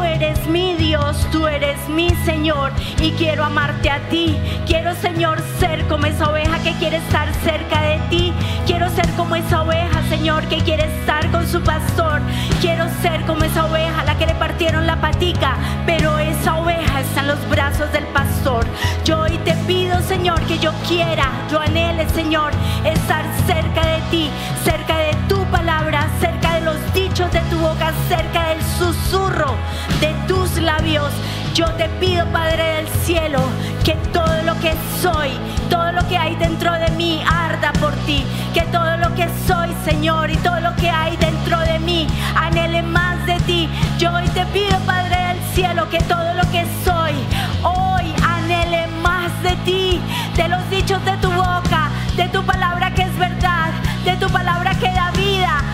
Eres 0.03 0.47
mi 0.47 0.75
Dios, 0.75 1.27
tú 1.31 1.47
eres 1.47 1.89
mi 1.89 2.11
Señor 2.25 2.73
y 3.01 3.11
quiero 3.13 3.45
amarte 3.45 3.91
a 3.91 3.99
ti. 4.09 4.37
Quiero, 4.67 4.95
Señor, 4.95 5.43
ser 5.59 5.87
como 5.87 6.07
esa 6.07 6.31
oveja 6.31 6.59
que 6.63 6.73
quiere 6.75 6.99
estar 6.99 7.33
cerca 7.43 7.81
de 7.83 7.99
ti. 8.11 8.33
Quiero 8.67 8.89
ser 8.91 9.09
como 9.17 9.37
esa 9.37 9.63
oveja, 9.63 10.03
Señor, 10.09 10.45
que 10.45 10.59
quiere 10.59 10.85
estar 11.01 11.31
con 11.31 11.47
su 11.47 11.61
pastor. 11.63 12.21
Quiero 12.61 12.87
ser 13.03 13.25
como 13.27 13.45
esa 13.45 13.67
oveja 13.67 14.01
a 14.01 14.05
la 14.05 14.17
que 14.17 14.27
le 14.27 14.35
partieron 14.35 14.87
la 14.87 15.01
patica, 15.01 15.57
pero 15.87 16.19
esa 16.19 16.57
oveja 16.59 17.01
está 17.01 17.21
en 17.21 17.29
los 17.29 17.49
brazos 17.49 17.91
del 17.93 18.05
pastor. 18.07 18.65
Yo 19.05 19.21
hoy 19.21 19.39
te 19.45 19.55
pido, 19.67 20.01
Señor, 20.03 20.41
que 20.43 20.59
yo 20.59 20.73
quiera, 20.89 21.31
yo 21.51 21.61
anhele, 21.61 22.09
Señor, 22.11 22.53
estar 22.85 23.25
cerca 23.47 23.87
de 23.87 24.01
ti, 24.11 24.31
cerca 24.65 24.97
de 24.99 25.15
tu 25.29 25.45
palabra, 25.47 26.09
cerca 26.21 26.55
de 26.55 26.61
los 26.63 26.77
dichos 27.15 27.31
de 27.31 27.41
tu 27.43 27.59
boca, 27.61 27.93
cerca 28.09 28.49
del 28.49 28.61
susurro 28.77 29.55
de 30.01 30.13
tus 30.27 30.57
labios. 30.57 31.13
Yo 31.55 31.65
te 31.75 31.89
pido, 32.01 32.27
Padre 32.33 32.65
del 32.75 32.89
cielo, 33.05 33.39
que 33.85 33.93
todo 34.13 34.43
lo 34.43 34.59
que 34.59 34.75
soy, 35.01 35.31
todo 35.71 35.93
lo 35.93 36.05
que 36.09 36.19
hay 36.19 36.35
dentro 36.35 36.73
de 36.73 36.91
mí 36.97 37.23
arda 37.25 37.73
por 37.75 37.93
ti. 38.05 38.25
Que 38.53 38.63
todo 38.63 38.97
lo 38.97 39.15
que 39.15 39.29
soy, 39.47 39.73
Señor, 39.85 40.29
y 40.29 40.37
todo 40.39 40.59
lo 40.59 40.75
que 40.75 40.91
hay 40.91 41.17
dentro 41.19 41.61
de 41.61 41.79
mí 41.79 42.09
anhele 42.35 42.83
más 42.83 43.25
de 43.27 43.39
ti. 43.47 43.69
Yo 43.97 44.13
hoy 44.13 44.27
te 44.31 44.45
pido, 44.47 44.77
Padre 44.81 45.17
del 45.29 45.41
cielo, 45.55 45.89
que 45.91 45.99
todo 45.99 46.35
lo 46.35 46.43
que 46.51 46.67
soy 46.85 47.15
hoy 47.63 48.13
anhele 48.27 48.89
más 49.05 49.31
de 49.45 49.55
ti, 49.65 50.01
de 50.35 50.49
los 50.49 50.69
dichos 50.69 51.05
de 51.05 51.17
tu 51.19 51.31
boca, 51.31 51.91
de 52.17 52.29
tu 52.31 52.43
palabra 52.45 52.93
que 52.93 53.03
es 53.03 53.17
verdad, 53.17 53.71
de 54.05 54.17
tu 54.17 54.29
palabra 54.31 54.75
que 54.75 54.91
da 54.91 55.13
vida. 55.13 55.74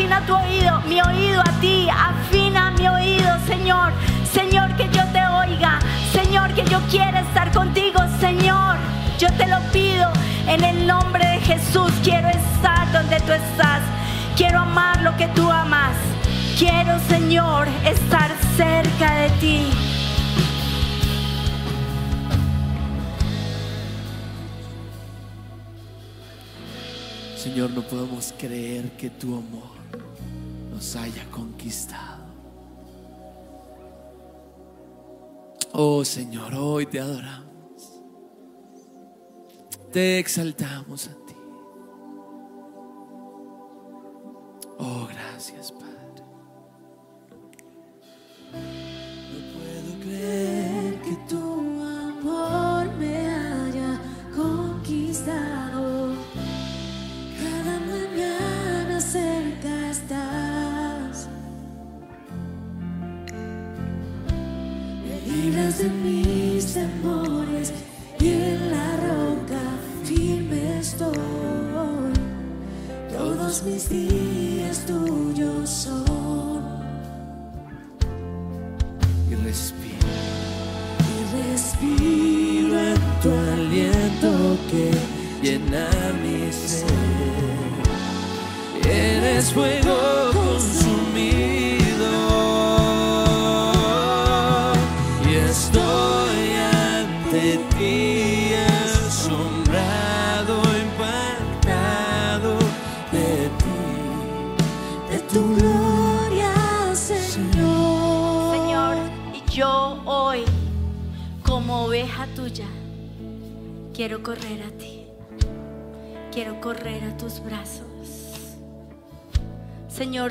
Afina 0.00 0.24
tu 0.24 0.34
oído, 0.34 0.80
mi 0.88 0.98
oído 1.02 1.40
a 1.40 1.60
ti, 1.60 1.86
afina 1.90 2.70
mi 2.70 2.88
oído, 2.88 3.38
Señor. 3.46 3.92
Señor, 4.32 4.74
que 4.76 4.84
yo 4.84 5.04
te 5.12 5.26
oiga, 5.26 5.78
Señor, 6.10 6.54
que 6.54 6.64
yo 6.64 6.80
quiera 6.90 7.20
estar 7.20 7.52
contigo, 7.52 8.00
Señor. 8.18 8.76
Yo 9.18 9.28
te 9.36 9.46
lo 9.46 9.58
pido 9.72 10.10
en 10.46 10.64
el 10.64 10.86
nombre 10.86 11.26
de 11.26 11.40
Jesús. 11.40 11.92
Quiero 12.02 12.28
estar 12.28 12.90
donde 12.92 13.20
tú 13.20 13.32
estás. 13.32 13.82
Quiero 14.36 14.60
amar 14.60 15.02
lo 15.02 15.14
que 15.18 15.28
tú 15.28 15.50
amas. 15.50 15.94
Quiero, 16.58 16.98
Señor, 17.08 17.68
estar 17.84 18.30
cerca 18.56 19.14
de 19.16 19.28
ti. 19.38 19.70
Señor, 27.36 27.70
no 27.70 27.82
podemos 27.82 28.32
creer 28.38 28.92
que 28.92 29.10
tu 29.10 29.34
amor 29.34 29.79
nos 30.80 30.96
haya 30.96 31.30
conquistado. 31.30 32.24
Oh 35.72 36.02
Señor, 36.06 36.54
hoy 36.54 36.86
te 36.86 36.98
adoramos. 36.98 37.92
Te 39.92 40.18
exaltamos 40.18 41.08
a 41.08 41.26
ti. 41.26 41.34
Oh, 44.78 45.06
gracias, 45.06 45.70
Padre. 45.70 46.24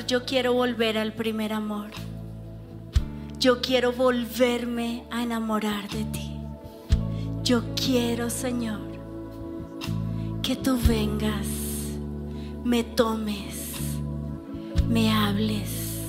Yo 0.10 0.26
quiero 0.26 0.54
volver 0.54 0.98
al 0.98 1.14
primer 1.14 1.54
amor. 1.54 1.92
Yo 3.38 3.62
quiero 3.62 3.92
volverme 3.92 5.04
a 5.12 5.22
enamorar 5.22 5.88
de 5.88 6.04
ti. 6.06 6.32
Yo 7.44 7.62
quiero, 7.76 8.32
Señor, 8.32 8.80
que 10.42 10.56
tú 10.56 10.80
vengas, 10.88 11.46
me 12.64 12.84
tomes, 12.84 13.76
me 14.90 15.14
hables. 15.14 16.00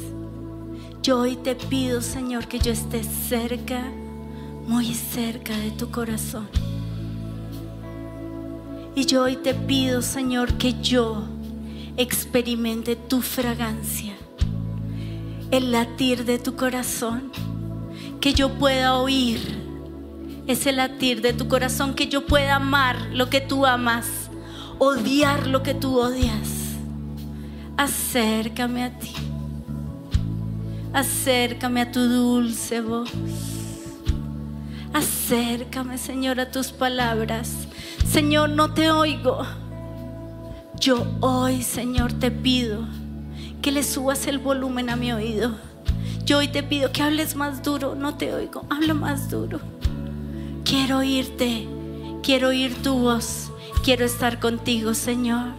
Yo 1.03 1.19
hoy 1.19 1.37
te 1.37 1.55
pido, 1.55 2.01
Señor, 2.01 2.49
que 2.49 2.59
yo 2.59 2.73
esté 2.73 3.05
cerca, 3.05 3.83
muy 4.67 4.95
cerca 4.95 5.55
de 5.59 5.73
tu 5.73 5.91
corazón. 5.91 6.49
Y 8.95 9.05
yo 9.05 9.25
hoy 9.25 9.37
te 9.37 9.53
pido, 9.53 10.01
Señor, 10.01 10.55
que 10.55 10.81
yo 10.81 11.29
experimente 11.97 12.97
tu 12.97 13.21
fragancia, 13.23 14.15
el 15.51 15.73
latir 15.73 16.25
de 16.25 16.39
tu 16.39 16.57
corazón, 16.57 17.33
que 18.21 18.35
yo 18.35 18.59
pueda 18.59 18.97
oír 18.97 19.61
ese 20.47 20.73
latir 20.73 21.21
de 21.23 21.33
tu 21.33 21.49
corazón, 21.49 21.95
que 21.95 22.09
yo 22.09 22.27
pueda 22.27 22.57
amar 22.57 22.97
lo 23.13 23.31
que 23.31 23.41
tú 23.41 23.67
amas, 23.67 24.31
odiar 24.79 25.47
lo 25.47 25.63
que 25.63 25.75
tú 25.75 25.99
odias. 25.99 26.77
Acércame 27.77 28.85
a 28.85 28.99
ti. 28.99 29.13
Acércame 30.93 31.83
a 31.83 31.93
tu 31.93 32.01
dulce 32.01 32.81
voz. 32.81 33.11
Acércame, 34.93 35.99
Señor, 35.99 36.41
a 36.41 36.51
tus 36.51 36.73
palabras. 36.73 37.69
Señor, 38.05 38.51
no 38.51 38.75
te 38.75 38.91
oigo. 38.91 39.47
Yo 40.81 41.07
hoy, 41.21 41.63
Señor, 41.63 42.15
te 42.15 42.31
pido 42.31 42.87
que 43.61 43.71
le 43.71 43.83
subas 43.83 44.27
el 44.27 44.39
volumen 44.39 44.89
a 44.89 44.97
mi 44.97 45.13
oído. 45.13 45.55
Yo 46.25 46.39
hoy 46.39 46.49
te 46.49 46.63
pido 46.63 46.91
que 46.91 47.03
hables 47.03 47.37
más 47.37 47.63
duro. 47.63 47.95
No 47.95 48.17
te 48.17 48.33
oigo. 48.33 48.65
Habla 48.71 48.95
más 48.95 49.29
duro. 49.29 49.61
Quiero 50.65 51.01
oírte. 51.01 51.69
Quiero 52.23 52.49
oír 52.49 52.75
tu 52.83 52.95
voz. 52.99 53.53
Quiero 53.85 54.07
estar 54.07 54.41
contigo, 54.41 54.95
Señor. 54.95 55.53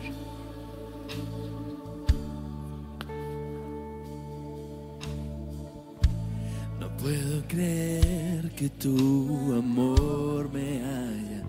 No 6.79 6.97
puedo 6.97 7.43
creer 7.47 8.49
que 8.55 8.69
tu 8.69 9.53
amor 9.53 10.49
me 10.51 10.83
haya 10.83 11.43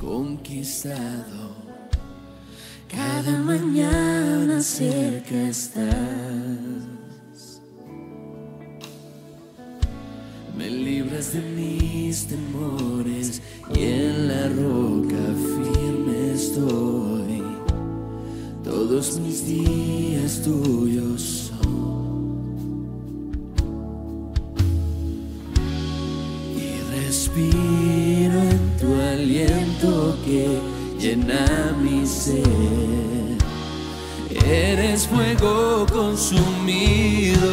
conquistado. 0.00 1.55
Cada 2.96 3.36
mañana 3.40 4.62
cerca 4.62 5.34
estás. 5.34 5.84
Me 10.56 10.70
libras 10.70 11.34
de 11.34 11.42
mis 11.42 12.26
temores 12.26 13.42
y 13.74 13.82
en 13.82 14.28
la 14.28 14.48
roca 14.48 15.22
firme 15.44 16.32
estoy. 16.32 17.42
Todos 18.64 19.20
mis 19.20 19.46
días 19.46 20.40
tuyos 20.42 21.50
son. 21.50 22.46
Y 26.56 27.04
respiro 27.04 28.40
en 28.40 28.76
tu 28.80 28.94
aliento 28.94 30.16
que 30.24 30.75
llena 31.06 31.72
mi 31.80 32.04
ser. 32.04 32.42
Eres 34.44 35.06
fuego 35.06 35.86
consumido 35.92 37.46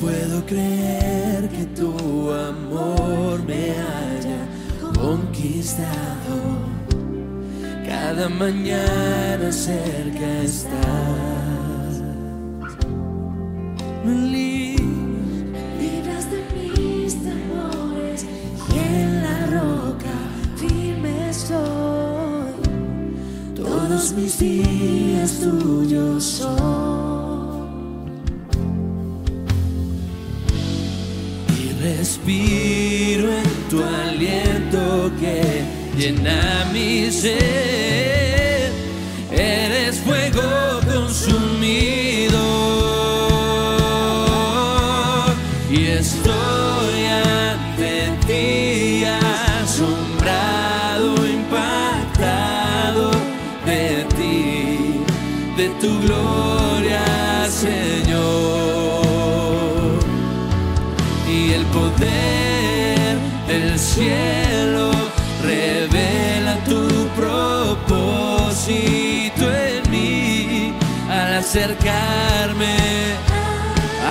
puedo 0.00 0.44
creer 0.46 1.48
que 1.48 1.64
tu 1.66 2.30
amor 2.30 3.42
me 3.46 3.70
haya 3.72 4.40
conquistado. 4.94 6.36
Cada 7.86 8.28
mañana 8.28 9.50
cerca 9.52 10.42
estás. 10.42 12.02
Me 14.04 14.14
li- 14.32 14.76
Libras 15.80 16.24
de 16.30 16.40
mis 16.54 17.14
temores 17.22 18.26
y 18.74 18.78
en 18.78 19.22
la 19.22 19.46
roca 19.46 20.14
firme 20.56 21.30
estoy. 21.30 22.52
Todos 23.54 24.12
mis 24.12 24.38
días 24.38 25.40
tuyos 25.40 26.24
son. 26.24 26.55
Respiro 32.26 33.32
en 33.32 33.68
tu 33.70 33.82
aliento 33.82 35.12
que 35.20 35.62
llena 35.96 36.68
mi 36.72 37.10
ser. 37.10 37.95
Cielo 63.96 64.90
revela 65.42 66.54
tu 66.66 67.08
propósito 67.16 68.64
en 69.50 69.90
mí 69.90 70.74
al 71.08 71.36
acercarme 71.38 72.76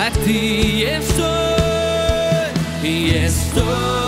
a 0.03 0.09
ti. 0.25 0.85
Estoy 0.85 2.49
y 2.83 3.11
estoy 3.11 4.04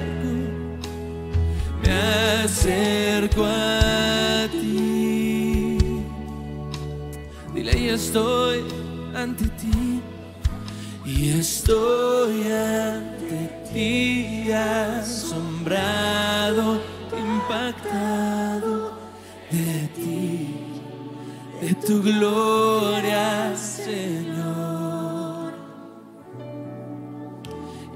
Estoy 7.94 8.64
ante 9.14 9.44
ti. 9.60 10.02
Y 11.04 11.30
estoy 11.30 12.42
ante 12.52 13.50
ti 13.72 14.52
asombrado, 14.52 15.98
impactado 17.16 18.92
de 19.50 19.88
ti, 19.94 20.54
de 21.60 21.74
tu 21.86 22.02
gloria, 22.02 23.56
Señor. 23.56 25.52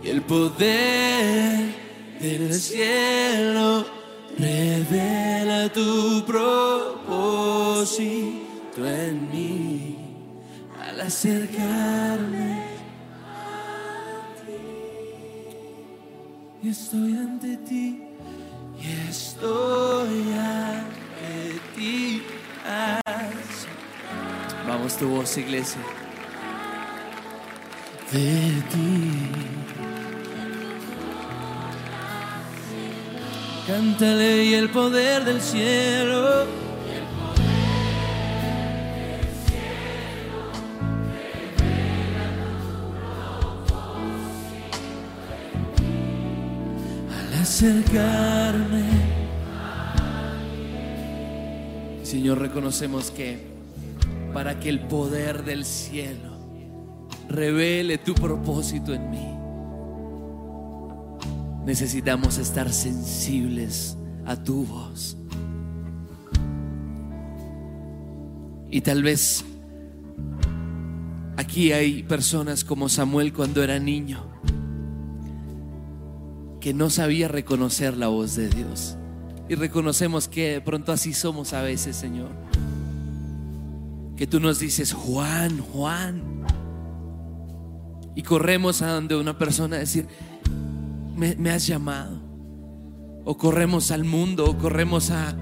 Y 0.02 0.08
el 0.08 0.22
poder 0.22 1.74
del 2.20 2.52
cielo 2.54 3.86
revela 4.38 5.68
tu 5.72 6.23
Tu 24.98 25.08
voz, 25.08 25.36
iglesia. 25.36 25.80
De 28.12 28.62
ti. 28.70 29.10
Cántale 33.66 34.44
y 34.44 34.54
el 34.54 34.70
poder 34.70 35.24
del 35.24 35.40
cielo. 35.40 36.46
Al 47.18 47.42
acercarme. 47.42 48.84
Señor, 52.04 52.38
reconocemos 52.38 53.10
que 53.10 53.53
para 54.34 54.58
que 54.58 54.68
el 54.68 54.80
poder 54.80 55.44
del 55.44 55.64
cielo 55.64 56.36
revele 57.28 57.98
tu 57.98 58.14
propósito 58.14 58.92
en 58.92 59.10
mí, 59.10 59.34
necesitamos 61.64 62.38
estar 62.38 62.72
sensibles 62.72 63.96
a 64.26 64.36
tu 64.36 64.66
voz. 64.66 65.16
Y 68.68 68.80
tal 68.80 69.04
vez 69.04 69.44
aquí 71.36 71.70
hay 71.70 72.02
personas 72.02 72.64
como 72.64 72.88
Samuel 72.88 73.32
cuando 73.32 73.62
era 73.62 73.78
niño, 73.78 74.26
que 76.60 76.74
no 76.74 76.90
sabía 76.90 77.28
reconocer 77.28 77.96
la 77.96 78.08
voz 78.08 78.34
de 78.34 78.48
Dios. 78.48 78.96
Y 79.48 79.54
reconocemos 79.54 80.26
que 80.26 80.54
de 80.54 80.60
pronto 80.60 80.90
así 80.90 81.12
somos 81.12 81.52
a 81.52 81.62
veces, 81.62 81.94
Señor. 81.94 82.30
Que 84.16 84.26
tú 84.26 84.40
nos 84.40 84.58
dices, 84.58 84.92
Juan, 84.92 85.58
Juan. 85.58 86.44
Y 88.14 88.22
corremos 88.22 88.82
a 88.82 88.92
donde 88.92 89.16
una 89.16 89.36
persona 89.38 89.76
decir, 89.76 90.06
me, 91.16 91.34
me 91.36 91.50
has 91.50 91.66
llamado. 91.66 92.20
O 93.24 93.36
corremos 93.36 93.90
al 93.90 94.04
mundo, 94.04 94.44
o 94.44 94.58
corremos 94.58 95.10
a, 95.10 95.36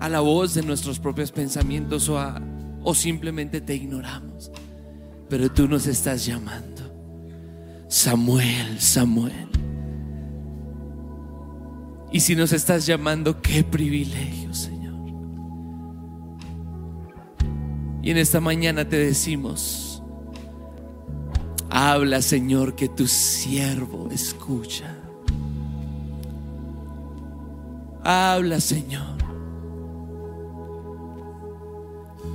a 0.00 0.08
la 0.08 0.20
voz 0.20 0.54
de 0.54 0.62
nuestros 0.62 0.98
propios 0.98 1.32
pensamientos, 1.32 2.08
o, 2.08 2.18
o 2.82 2.94
simplemente 2.94 3.60
te 3.60 3.74
ignoramos. 3.74 4.50
Pero 5.28 5.50
tú 5.50 5.68
nos 5.68 5.86
estás 5.86 6.24
llamando. 6.24 6.76
Samuel, 7.88 8.80
Samuel. 8.80 9.48
Y 12.12 12.20
si 12.20 12.34
nos 12.34 12.52
estás 12.52 12.86
llamando, 12.86 13.42
qué 13.42 13.64
privilegio, 13.64 14.54
Señor. 14.54 14.75
Y 18.06 18.12
en 18.12 18.18
esta 18.18 18.40
mañana 18.40 18.88
te 18.88 18.98
decimos, 18.98 20.00
habla, 21.68 22.22
Señor, 22.22 22.76
que 22.76 22.88
tu 22.88 23.08
siervo 23.08 24.08
escucha. 24.12 24.94
Habla, 28.04 28.60
Señor. 28.60 29.18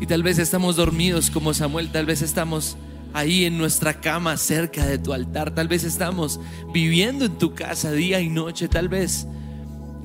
Y 0.02 0.08
tal 0.08 0.24
vez 0.24 0.40
estamos 0.40 0.76
dormidos 0.76 1.32
como 1.32 1.54
Samuel, 1.54 1.90
tal 1.90 2.06
vez 2.06 2.22
estamos 2.22 2.76
ahí 3.14 3.46
en 3.46 3.58
nuestra 3.58 4.02
cama 4.02 4.36
cerca 4.36 4.86
de 4.86 4.98
tu 4.98 5.14
altar, 5.14 5.56
tal 5.56 5.70
vez 5.70 5.86
estamos 5.86 6.42
viviendo 6.74 7.24
en 7.24 7.38
tu 7.38 7.56
casa 7.56 7.94
día 7.94 8.20
y 8.20 8.28
noche, 8.28 8.68
tal 8.68 8.90
vez 8.90 9.26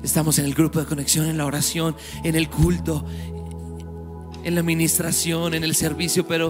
Estamos 0.03 0.37
en 0.39 0.45
el 0.45 0.53
grupo 0.53 0.79
de 0.79 0.85
conexión, 0.85 1.25
en 1.25 1.37
la 1.37 1.45
oración, 1.45 1.95
en 2.23 2.35
el 2.35 2.49
culto, 2.49 3.03
en 4.47 4.55
la 4.55 4.61
administración, 4.61 5.53
en 5.55 5.65
el 5.65 5.75
servicio, 5.75 6.25
pero 6.25 6.49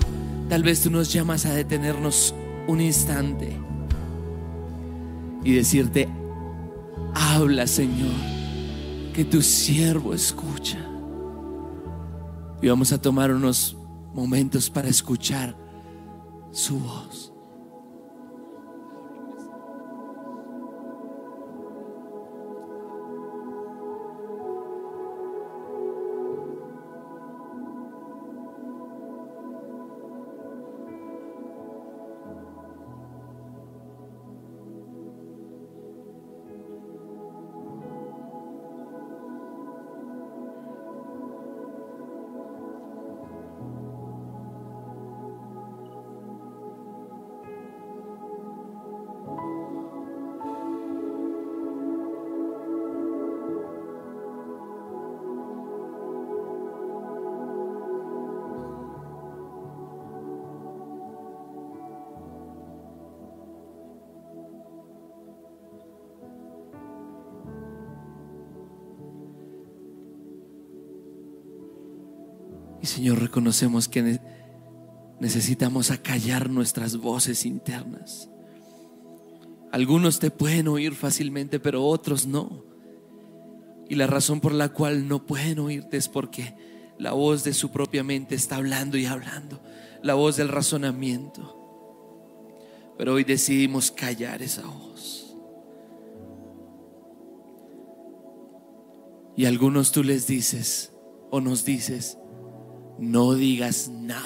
tal 0.49 0.61
vez 0.61 0.83
tú 0.83 0.91
nos 0.91 1.11
llamas 1.11 1.47
a 1.47 1.53
detenernos 1.55 2.35
un 2.67 2.79
instante 2.79 3.57
y 5.43 5.53
decirte, 5.53 6.07
habla 7.15 7.65
Señor, 7.65 8.13
que 9.15 9.25
tu 9.25 9.41
siervo 9.41 10.13
escucha. 10.13 10.77
Y 12.61 12.67
vamos 12.67 12.91
a 12.91 13.01
tomar 13.01 13.31
unos 13.31 13.75
momentos 14.13 14.69
para 14.69 14.89
escuchar 14.89 15.57
su 16.51 16.77
voz. 16.77 17.33
Señor, 72.87 73.19
reconocemos 73.19 73.87
que 73.87 74.01
ne- 74.01 74.21
necesitamos 75.19 75.91
acallar 75.91 76.49
nuestras 76.49 76.97
voces 76.97 77.45
internas. 77.45 78.29
Algunos 79.71 80.19
te 80.19 80.31
pueden 80.31 80.67
oír 80.67 80.95
fácilmente, 80.95 81.59
pero 81.59 81.85
otros 81.85 82.25
no. 82.25 82.63
Y 83.89 83.95
la 83.95 84.07
razón 84.07 84.39
por 84.39 84.53
la 84.53 84.69
cual 84.69 85.07
no 85.07 85.25
pueden 85.25 85.59
oírte 85.59 85.97
es 85.97 86.07
porque 86.07 86.55
la 86.97 87.13
voz 87.13 87.43
de 87.43 87.53
su 87.53 87.71
propia 87.71 88.03
mente 88.03 88.35
está 88.35 88.55
hablando 88.55 88.97
y 88.97 89.05
hablando, 89.05 89.61
la 90.01 90.13
voz 90.13 90.37
del 90.37 90.49
razonamiento. 90.49 91.53
Pero 92.97 93.13
hoy 93.13 93.23
decidimos 93.23 93.91
callar 93.91 94.41
esa 94.41 94.65
voz. 94.65 95.35
Y 99.35 99.45
algunos 99.45 99.91
tú 99.91 100.03
les 100.03 100.25
dices 100.25 100.91
o 101.29 101.39
nos 101.39 101.63
dices, 101.63 102.17
no 102.99 103.33
digas 103.33 103.89
nada. 103.89 104.23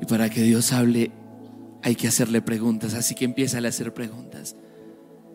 Y 0.00 0.06
para 0.06 0.28
que 0.30 0.42
Dios 0.42 0.72
hable 0.72 1.10
hay 1.82 1.94
que 1.94 2.08
hacerle 2.08 2.42
preguntas, 2.42 2.94
así 2.94 3.14
que 3.14 3.24
empieza 3.24 3.58
a 3.58 3.68
hacer 3.68 3.94
preguntas. 3.94 4.56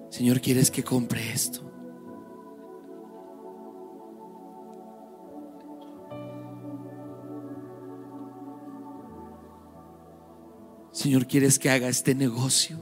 Señor, 0.09 0.41
¿quieres 0.41 0.69
que 0.69 0.83
compre 0.83 1.31
esto? 1.31 1.70
Señor, 11.01 11.25
¿quieres 11.25 11.57
que 11.57 11.67
haga 11.71 11.89
este 11.89 12.13
negocio? 12.13 12.77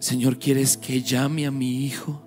Señor, 0.00 0.40
¿quieres 0.40 0.76
que 0.76 1.02
llame 1.02 1.46
a 1.46 1.52
mi 1.52 1.84
hijo? 1.84 2.20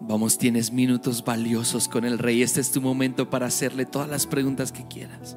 Vamos, 0.00 0.38
tienes 0.38 0.72
minutos 0.72 1.24
valiosos 1.24 1.86
con 1.86 2.04
el 2.04 2.18
rey. 2.18 2.42
Este 2.42 2.60
es 2.60 2.72
tu 2.72 2.82
momento 2.82 3.30
para 3.30 3.46
hacerle 3.46 3.86
todas 3.86 4.08
las 4.08 4.26
preguntas 4.26 4.72
que 4.72 4.88
quieras. 4.88 5.36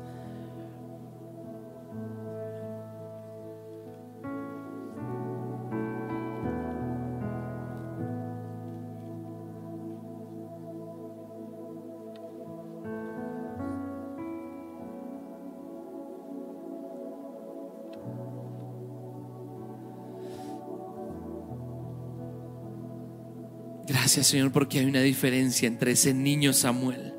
Gracias 24.02 24.28
Señor 24.28 24.54
porque 24.54 24.80
hay 24.80 24.86
una 24.86 25.02
diferencia 25.02 25.68
entre 25.68 25.92
ese 25.92 26.14
niño 26.14 26.54
Samuel 26.54 27.14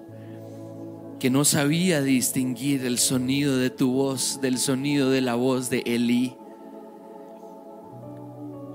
que 1.19 1.29
no 1.29 1.45
sabía 1.45 2.01
distinguir 2.01 2.87
el 2.87 2.99
sonido 2.99 3.59
de 3.59 3.69
tu 3.69 3.93
voz 3.93 4.41
del 4.41 4.57
sonido 4.57 5.11
de 5.11 5.21
la 5.21 5.35
voz 5.35 5.69
de 5.69 5.83
Elí 5.85 6.39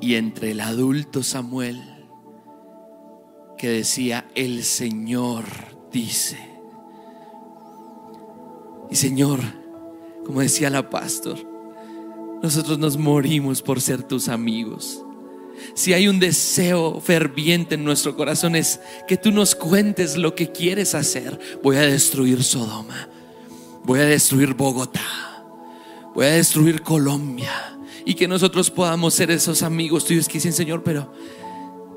y 0.02 0.16
entre 0.16 0.52
el 0.52 0.62
adulto 0.62 1.24
Samuel 1.24 1.82
que 3.58 3.70
decía 3.70 4.30
el 4.36 4.64
Señor 4.64 5.46
dice. 5.92 6.38
Y 8.92 8.96
Señor, 8.96 9.40
como 10.28 10.42
decía 10.42 10.70
la 10.70 10.92
pastor, 10.92 11.40
nosotros 12.44 12.78
nos 12.78 12.98
morimos 12.98 13.64
por 13.64 13.82
ser 13.82 14.04
tus 14.04 14.30
amigos. 14.30 15.05
Si 15.74 15.94
hay 15.94 16.08
un 16.08 16.20
deseo 16.20 17.02
ferviente 17.02 17.76
en 17.76 17.84
nuestro 17.84 18.16
corazón 18.16 18.56
es 18.56 18.80
que 19.08 19.18
tú 19.18 19.32
nos 19.32 19.56
cuentes 19.56 20.18
lo 20.18 20.36
que 20.36 20.52
quieres 20.52 20.96
hacer. 20.96 21.40
Voy 21.62 21.78
a 21.78 21.82
destruir 21.82 22.44
Sodoma. 22.44 23.10
Voy 23.84 24.00
a 24.00 24.06
destruir 24.06 24.54
Bogotá. 24.54 25.46
Voy 26.14 26.26
a 26.26 26.32
destruir 26.32 26.82
Colombia. 26.82 27.78
Y 28.06 28.14
que 28.14 28.28
nosotros 28.28 28.70
podamos 28.70 29.14
ser 29.14 29.32
esos 29.32 29.64
amigos 29.64 30.06
tuyos 30.06 30.28
que 30.28 30.36
dicen, 30.36 30.54
Señor, 30.54 30.84
pero 30.84 31.12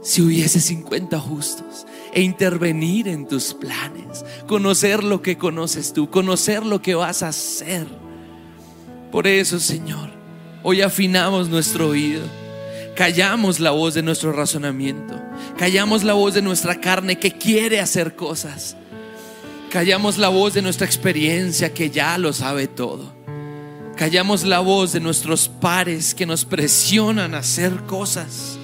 si 0.03 0.23
hubiese 0.23 0.61
50 0.61 1.18
justos 1.21 1.87
e 2.12 2.23
intervenir 2.23 3.09
en 3.09 3.27
tus 3.27 3.55
planes, 3.55 4.25
conocer 4.47 5.05
lo 5.05 5.23
que 5.23 5.37
conoces 5.37 5.92
tú, 5.92 6.09
conocer 6.09 6.64
lo 6.64 6.81
que 6.81 6.94
vas 6.94 7.23
a 7.23 7.29
hacer. 7.29 7.87
Por 9.12 9.27
eso, 9.27 9.61
Señor, 9.61 10.11
hoy 10.62 10.83
afinamos 10.83 11.49
nuestro 11.49 11.88
oído 11.88 12.23
Callamos 12.99 13.61
la 13.61 13.71
voz 13.71 13.95
de 13.95 14.03
nuestro 14.03 14.33
razonamiento. 14.33 15.15
Callamos 15.57 16.03
la 16.03 16.15
voz 16.15 16.35
de 16.35 16.43
nuestra 16.43 16.81
carne 16.81 17.17
que 17.17 17.31
quiere 17.31 17.79
hacer 17.79 18.17
cosas. 18.17 18.77
Callamos 19.71 20.19
la 20.19 20.27
voz 20.31 20.55
de 20.55 20.63
nuestra 20.63 20.85
experiencia 20.85 21.73
que 21.73 21.91
ya 21.91 22.19
lo 22.19 22.33
sabe 22.33 22.67
todo. 22.67 23.15
Callamos 23.95 24.43
la 24.45 24.59
voz 24.59 24.95
de 24.95 24.99
nuestros 24.99 25.49
pares 25.49 26.13
que 26.13 26.27
nos 26.27 26.45
presionan 26.45 27.37
a 27.37 27.39
hacer 27.39 27.85
cosas. 27.85 28.59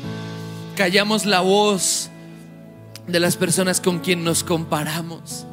Callamos 0.74 1.26
la 1.26 1.40
voz 1.40 2.10
de 3.06 3.20
las 3.20 3.36
personas 3.36 3.80
con 3.80 4.00
quien 4.00 4.24
nos 4.24 4.42
comparamos. 4.42 5.46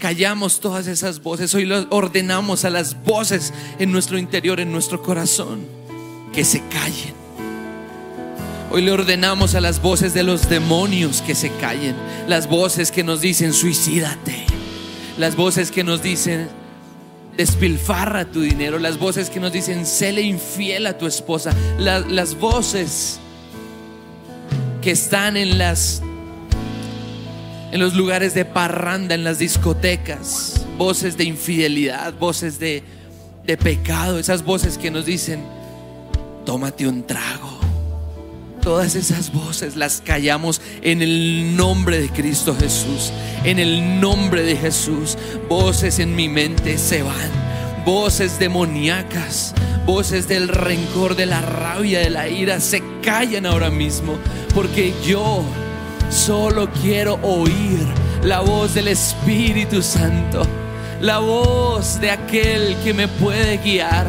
Callamos 0.00 0.58
todas 0.58 0.88
esas 0.88 1.22
voces. 1.22 1.54
Hoy 1.54 1.70
ordenamos 1.90 2.64
a 2.64 2.70
las 2.70 3.00
voces 3.04 3.54
en 3.78 3.92
nuestro 3.92 4.18
interior, 4.18 4.58
en 4.58 4.72
nuestro 4.72 5.04
corazón, 5.04 5.60
que 6.32 6.44
se 6.44 6.60
callen 6.66 7.17
Hoy 8.70 8.82
le 8.82 8.92
ordenamos 8.92 9.54
a 9.54 9.62
las 9.62 9.80
voces 9.80 10.12
de 10.12 10.22
los 10.22 10.50
demonios 10.50 11.22
que 11.22 11.34
se 11.34 11.50
callen, 11.52 11.96
las 12.26 12.48
voces 12.48 12.92
que 12.92 13.02
nos 13.02 13.22
dicen 13.22 13.54
suicídate, 13.54 14.44
las 15.16 15.36
voces 15.36 15.70
que 15.70 15.84
nos 15.84 16.02
dicen 16.02 16.48
despilfarra 17.34 18.26
tu 18.26 18.42
dinero, 18.42 18.78
las 18.78 18.98
voces 18.98 19.30
que 19.30 19.40
nos 19.40 19.52
dicen 19.52 19.86
séle 19.86 20.20
infiel 20.20 20.86
a 20.86 20.98
tu 20.98 21.06
esposa, 21.06 21.54
las 21.78 22.34
voces 22.38 23.20
que 24.82 24.90
están 24.90 25.38
en 25.38 25.56
las 25.56 26.02
en 27.72 27.80
los 27.80 27.94
lugares 27.94 28.34
de 28.34 28.44
parranda, 28.44 29.14
en 29.14 29.24
las 29.24 29.38
discotecas, 29.38 30.66
voces 30.76 31.16
de 31.16 31.24
infidelidad, 31.24 32.12
voces 32.14 32.58
de, 32.58 32.82
de 33.46 33.56
pecado, 33.56 34.18
esas 34.18 34.44
voces 34.44 34.76
que 34.76 34.90
nos 34.90 35.06
dicen 35.06 35.42
tómate 36.44 36.86
un 36.86 37.06
trago 37.06 37.57
Todas 38.68 38.96
esas 38.96 39.32
voces 39.32 39.76
las 39.76 40.02
callamos 40.04 40.60
en 40.82 41.00
el 41.00 41.56
nombre 41.56 42.02
de 42.02 42.10
Cristo 42.10 42.54
Jesús. 42.54 43.14
En 43.42 43.58
el 43.58 43.98
nombre 43.98 44.42
de 44.42 44.56
Jesús. 44.56 45.16
Voces 45.48 45.98
en 46.00 46.14
mi 46.14 46.28
mente 46.28 46.76
se 46.76 47.02
van. 47.02 47.30
Voces 47.86 48.38
demoníacas. 48.38 49.54
Voces 49.86 50.28
del 50.28 50.48
rencor, 50.48 51.16
de 51.16 51.24
la 51.24 51.40
rabia, 51.40 52.00
de 52.00 52.10
la 52.10 52.28
ira 52.28 52.60
se 52.60 52.82
callan 53.02 53.46
ahora 53.46 53.70
mismo. 53.70 54.18
Porque 54.54 54.92
yo 55.02 55.42
solo 56.10 56.70
quiero 56.82 57.18
oír 57.22 57.86
la 58.22 58.40
voz 58.40 58.74
del 58.74 58.88
Espíritu 58.88 59.80
Santo. 59.80 60.46
La 61.00 61.20
voz 61.20 61.98
de 62.02 62.10
aquel 62.10 62.76
que 62.84 62.92
me 62.92 63.08
puede 63.08 63.56
guiar. 63.56 64.06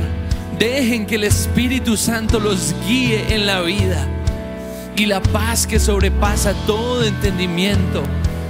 Dejen 0.59 1.05
que 1.05 1.15
el 1.15 1.23
Espíritu 1.23 1.95
Santo 1.95 2.41
los 2.41 2.75
guíe 2.85 3.33
en 3.33 3.45
la 3.45 3.61
vida 3.61 4.05
y 4.99 5.05
la 5.05 5.21
paz 5.21 5.65
que 5.65 5.79
sobrepasa 5.79 6.53
todo 6.67 7.05
entendimiento 7.05 8.03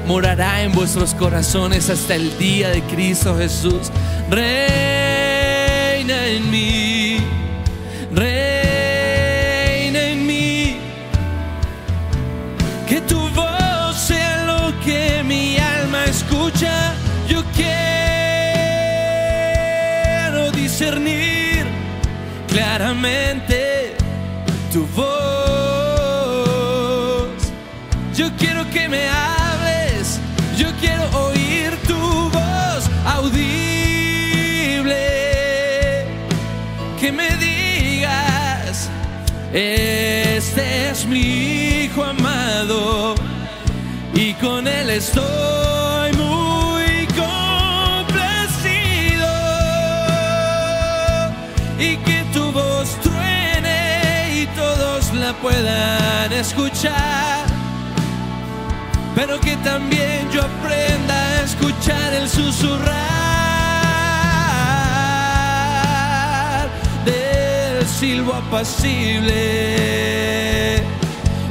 morará 0.07 0.63
en 0.63 0.71
vuestros 0.71 1.13
corazones 1.13 1.91
hasta 1.91 2.15
el 2.15 2.35
día 2.39 2.69
de 2.69 2.81
Cristo 2.81 3.37
Jesús. 3.37 3.91
Reina 4.31 6.25
en 6.25 6.49
mí, 6.49 7.17
reina 8.11 9.99
en 9.99 10.25
mí. 10.25 10.77
Que 12.87 12.99
tu 13.01 13.19
voz 13.29 13.95
sea 13.95 14.45
lo 14.45 14.73
que 14.83 15.21
mi 15.23 15.59
alma 15.59 16.05
escucha. 16.05 16.95
Yo 17.27 17.43
quiero 20.25 20.49
discernir 20.49 21.67
claramente 22.47 23.95
tu 24.73 24.87
voz. 24.95 25.38
Me 28.89 29.07
hables, 29.07 30.19
yo 30.57 30.67
quiero 30.79 31.03
oír 31.27 31.71
tu 31.87 32.29
voz 32.29 32.89
audible. 33.05 33.45
Que 36.99 37.11
me 37.11 37.29
digas, 37.37 38.89
este 39.53 40.89
es 40.89 41.05
mi 41.05 41.83
hijo 41.83 42.03
amado 42.03 43.15
y 44.13 44.33
con 44.33 44.67
él 44.67 44.89
estoy 44.89 46.11
muy 46.13 47.07
complacido. 47.23 48.09
Y 51.79 51.95
que 51.97 52.25
tu 52.33 52.51
voz 52.51 52.89
truene 53.01 54.41
y 54.41 54.47
todos 54.57 55.13
la 55.13 55.33
puedan 55.33 56.33
escuchar 56.33 57.38
pero 59.19 59.35
que 59.41 59.55
también 59.57 60.31
yo 60.31 60.41
aprenda 60.41 61.13
a 61.13 61.41
escuchar 61.43 62.13
el 62.13 62.29
susurrar 62.29 62.95
del 67.03 67.85
silbo 67.85 68.35
apacible. 68.35 69.35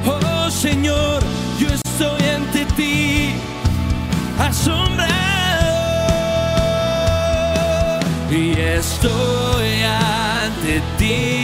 Oh 0.07 0.51
Señor, 0.51 1.23
yo 1.61 1.69
estoy 1.69 2.29
ante 2.37 2.65
ti, 2.75 3.35
asombrado, 4.39 5.11
y 8.31 8.59
estoy 8.59 9.83
ante 9.83 10.81
ti. 10.97 11.38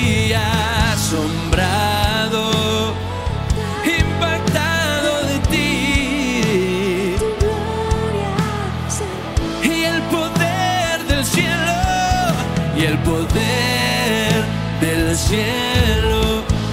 Cielo 15.29 16.23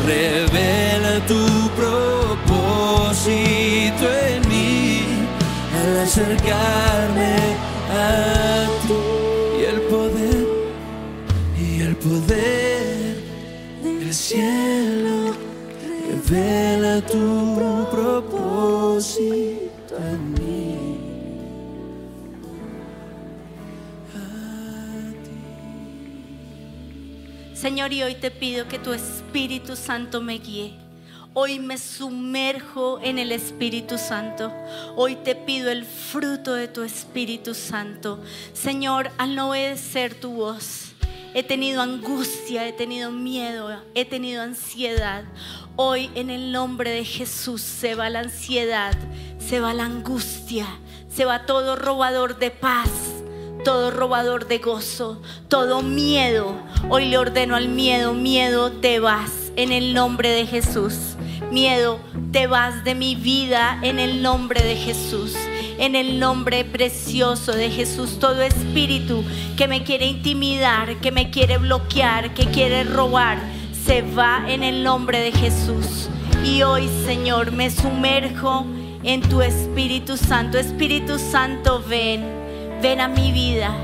revela 0.06 1.14
tu 1.32 1.44
propósito 1.82 2.46
en 4.28 4.42
mí 4.50 5.04
al 5.80 5.92
acercarme 6.06 7.36
a 7.90 8.68
ti. 8.84 9.00
Y 9.60 9.62
el 9.72 9.80
poder 9.94 10.44
y 11.66 11.70
el 11.88 11.96
poder 11.96 13.16
del 13.84 14.14
cielo 14.14 15.18
revela 16.10 16.94
tu 17.14 17.31
Y 27.92 28.04
hoy 28.04 28.16
te 28.16 28.32
pido 28.32 28.70
que 28.70 28.80
tu 28.80 28.94
Espíritu 28.94 29.76
Santo 29.76 30.22
me 30.22 30.40
guíe. 30.40 30.76
Hoy 31.34 31.60
me 31.60 31.78
sumerjo 31.78 33.02
en 33.04 33.20
el 33.20 33.34
Espíritu 33.34 33.98
Santo. 33.98 34.50
Hoy 34.96 35.18
te 35.18 35.36
pido 35.36 35.70
el 35.70 35.84
fruto 35.84 36.54
de 36.54 36.70
tu 36.70 36.84
Espíritu 36.84 37.54
Santo. 37.54 38.24
Señor, 38.54 39.12
al 39.18 39.36
no 39.36 39.50
obedecer 39.50 40.16
tu 40.16 40.32
voz, 40.32 40.94
he 41.34 41.44
tenido 41.44 41.82
angustia, 41.82 42.66
he 42.66 42.72
tenido 42.72 43.12
miedo, 43.12 43.84
he 43.94 44.06
tenido 44.06 44.42
ansiedad. 44.42 45.26
Hoy 45.76 46.10
en 46.16 46.30
el 46.30 46.54
nombre 46.54 46.92
de 46.92 47.04
Jesús 47.04 47.62
se 47.62 47.96
va 47.96 48.10
la 48.10 48.22
ansiedad, 48.22 48.98
se 49.38 49.60
va 49.60 49.74
la 49.74 49.84
angustia, 49.84 50.66
se 51.14 51.26
va 51.26 51.46
todo 51.46 51.76
robador 51.76 52.40
de 52.40 52.52
paz 52.52 53.11
todo 53.64 53.92
robador 53.92 54.48
de 54.48 54.58
gozo, 54.58 55.22
todo 55.48 55.82
miedo. 55.82 56.56
Hoy 56.90 57.06
le 57.06 57.18
ordeno 57.18 57.56
al 57.56 57.70
miedo, 57.70 58.14
miedo, 58.14 58.72
te 58.72 59.00
vas 59.00 59.52
en 59.56 59.72
el 59.72 59.94
nombre 59.94 60.30
de 60.30 60.46
Jesús. 60.46 61.16
Miedo, 61.52 62.00
te 62.32 62.48
vas 62.48 62.84
de 62.84 62.96
mi 62.96 63.16
vida 63.16 63.80
en 63.82 64.00
el 64.00 64.22
nombre 64.22 64.64
de 64.64 64.76
Jesús. 64.76 65.36
En 65.78 65.96
el 65.96 66.20
nombre 66.20 66.64
precioso 66.64 67.54
de 67.54 67.70
Jesús, 67.70 68.20
todo 68.20 68.42
espíritu 68.42 69.24
que 69.58 69.68
me 69.68 69.84
quiere 69.84 70.06
intimidar, 70.06 70.98
que 70.98 71.12
me 71.12 71.32
quiere 71.32 71.58
bloquear, 71.58 72.34
que 72.34 72.46
quiere 72.46 72.84
robar, 72.84 73.40
se 73.86 74.02
va 74.02 74.46
en 74.48 74.64
el 74.64 74.84
nombre 74.84 75.20
de 75.20 75.32
Jesús. 75.32 76.10
Y 76.46 76.62
hoy, 76.64 76.88
Señor, 77.06 77.52
me 77.52 77.70
sumerjo 77.70 78.66
en 79.04 79.22
tu 79.22 79.42
Espíritu 79.42 80.18
Santo. 80.18 80.58
Espíritu 80.58 81.18
Santo, 81.18 81.84
ven 81.88 82.51
ven 82.82 83.00
a 83.00 83.08
mi 83.08 83.32
vida. 83.32 83.76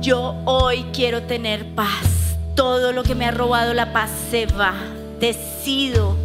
Yo 0.00 0.36
hoy 0.44 0.84
quiero 0.92 1.22
tener 1.22 1.74
paz. 1.74 2.36
Todo 2.54 2.92
lo 2.92 3.02
que 3.02 3.14
me 3.14 3.24
ha 3.24 3.30
robado 3.30 3.72
la 3.72 3.92
paz 3.92 4.10
se 4.30 4.46
va. 4.46 4.74
Decido 5.18 6.16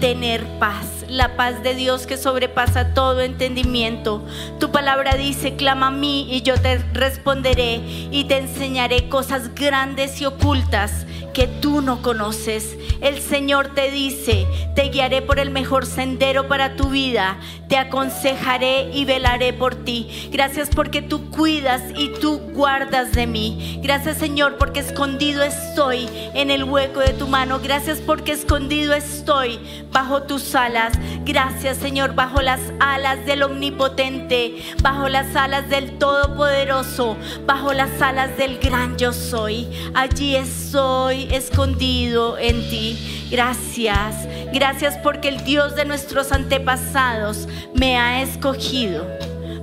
tener 0.00 0.44
paz. 0.58 0.99
La 1.10 1.36
paz 1.36 1.64
de 1.64 1.74
Dios 1.74 2.06
que 2.06 2.16
sobrepasa 2.16 2.94
todo 2.94 3.20
entendimiento. 3.20 4.24
Tu 4.60 4.70
palabra 4.70 5.16
dice, 5.16 5.56
clama 5.56 5.88
a 5.88 5.90
mí 5.90 6.28
y 6.30 6.42
yo 6.42 6.54
te 6.54 6.78
responderé 6.92 7.80
y 8.12 8.26
te 8.28 8.38
enseñaré 8.38 9.08
cosas 9.08 9.52
grandes 9.56 10.20
y 10.20 10.26
ocultas 10.26 11.06
que 11.32 11.46
tú 11.46 11.80
no 11.80 12.02
conoces. 12.02 12.76
El 13.00 13.20
Señor 13.20 13.74
te 13.74 13.90
dice, 13.90 14.46
te 14.74 14.82
guiaré 14.82 15.22
por 15.22 15.38
el 15.38 15.50
mejor 15.50 15.86
sendero 15.86 16.48
para 16.48 16.76
tu 16.76 16.90
vida, 16.90 17.38
te 17.68 17.76
aconsejaré 17.78 18.90
y 18.92 19.04
velaré 19.04 19.52
por 19.52 19.74
ti. 19.74 20.28
Gracias 20.32 20.68
porque 20.68 21.02
tú 21.02 21.30
cuidas 21.30 21.82
y 21.96 22.08
tú 22.20 22.38
guardas 22.52 23.12
de 23.12 23.26
mí. 23.26 23.80
Gracias 23.82 24.18
Señor 24.18 24.58
porque 24.58 24.80
escondido 24.80 25.42
estoy 25.42 26.08
en 26.34 26.50
el 26.50 26.64
hueco 26.64 27.00
de 27.00 27.14
tu 27.14 27.26
mano. 27.26 27.60
Gracias 27.60 27.98
porque 27.98 28.32
escondido 28.32 28.94
estoy 28.94 29.58
bajo 29.92 30.22
tus 30.22 30.54
alas. 30.54 30.92
Gracias 31.24 31.76
Señor 31.76 32.14
bajo 32.14 32.40
las 32.42 32.60
alas 32.80 33.24
del 33.26 33.42
omnipotente, 33.42 34.56
bajo 34.82 35.08
las 35.08 35.34
alas 35.36 35.68
del 35.68 35.98
todopoderoso, 35.98 37.16
bajo 37.46 37.72
las 37.72 38.00
alas 38.02 38.36
del 38.36 38.58
gran 38.58 38.96
yo 38.96 39.12
soy. 39.12 39.68
Allí 39.94 40.36
estoy 40.36 41.28
escondido 41.32 42.38
en 42.38 42.68
ti. 42.70 43.28
Gracias, 43.30 44.26
gracias 44.52 44.98
porque 44.98 45.28
el 45.28 45.44
Dios 45.44 45.76
de 45.76 45.84
nuestros 45.84 46.32
antepasados 46.32 47.48
me 47.74 47.96
ha 47.96 48.22
escogido 48.22 49.06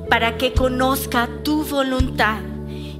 para 0.09 0.37
que 0.37 0.53
conozca 0.53 1.27
tu 1.43 1.65
voluntad 1.65 2.39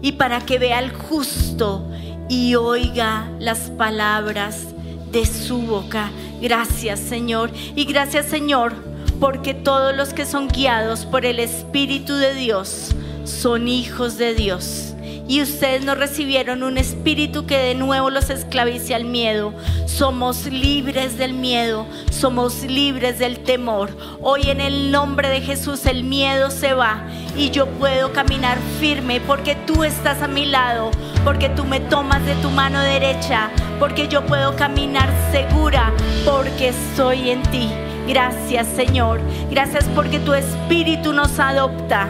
y 0.01 0.13
para 0.13 0.41
que 0.41 0.59
vea 0.59 0.79
al 0.79 0.91
justo 0.91 1.89
y 2.29 2.55
oiga 2.55 3.29
las 3.39 3.69
palabras 3.71 4.67
de 5.12 5.26
su 5.26 5.60
boca. 5.60 6.12
Gracias 6.41 6.99
Señor 6.99 7.51
y 7.76 7.86
gracias 7.86 8.28
Señor 8.28 8.74
porque 9.20 9.53
todos 9.53 9.95
los 9.95 10.14
que 10.14 10.26
son 10.26 10.47
guiados 10.47 11.05
por 11.05 11.26
el 11.26 11.39
Espíritu 11.39 12.16
de 12.16 12.36
Dios 12.36 12.95
son 13.24 13.68
hijos 13.68 14.18
de 14.18 14.36
Dios 14.36 14.97
y 15.28 15.41
ustedes 15.41 15.84
no 15.84 15.95
recibieron 15.95 16.63
un 16.63 16.78
espíritu 16.78 17.45
que 17.45 17.57
de 17.57 17.75
nuevo 17.75 18.09
los 18.09 18.30
esclavice 18.30 18.95
al 18.95 19.03
miedo. 19.03 19.53
Somos 19.86 20.45
libres 20.45 21.17
del 21.17 21.34
miedo, 21.34 21.86
somos 22.11 22.63
libres 22.63 23.19
del 23.19 23.39
temor. 23.39 23.89
Hoy 24.21 24.49
en 24.49 24.61
el 24.61 24.91
nombre 24.91 25.30
de 25.30 25.41
Jesús 25.41 25.86
el 25.86 26.03
miedo 26.03 26.49
se 26.49 26.73
va 26.73 27.01
y 27.36 27.49
yo 27.49 27.67
puedo 27.67 28.13
caminar 28.13 28.57
firme 28.80 29.19
porque 29.19 29.55
tú 29.55 29.84
estás 29.84 30.21
a 30.21 30.28
mi 30.28 30.45
lado, 30.45 30.91
porque 31.23 31.49
tú 31.49 31.65
me 31.65 31.80
tomas 31.82 32.25
de 32.25 32.36
tu 32.36 32.49
mano 32.49 32.80
derecha, 32.82 33.49
porque 33.80 34.07
yo 34.07 34.25
puedo 34.25 34.55
caminar 34.55 35.09
segura, 35.32 35.91
porque 36.25 36.69
estoy 36.69 37.32
en 37.32 37.43
ti. 37.43 37.69
Gracias 38.07 38.67
Señor, 38.67 39.19
gracias 39.51 39.86
porque 39.93 40.19
tu 40.19 40.34
espíritu 40.34 41.11
nos 41.11 41.38
adopta 41.39 42.07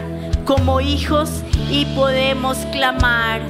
como 0.47 0.79
hijos 0.79 1.43
y 1.69 1.83
podemos 1.87 2.57
clamar, 2.71 3.41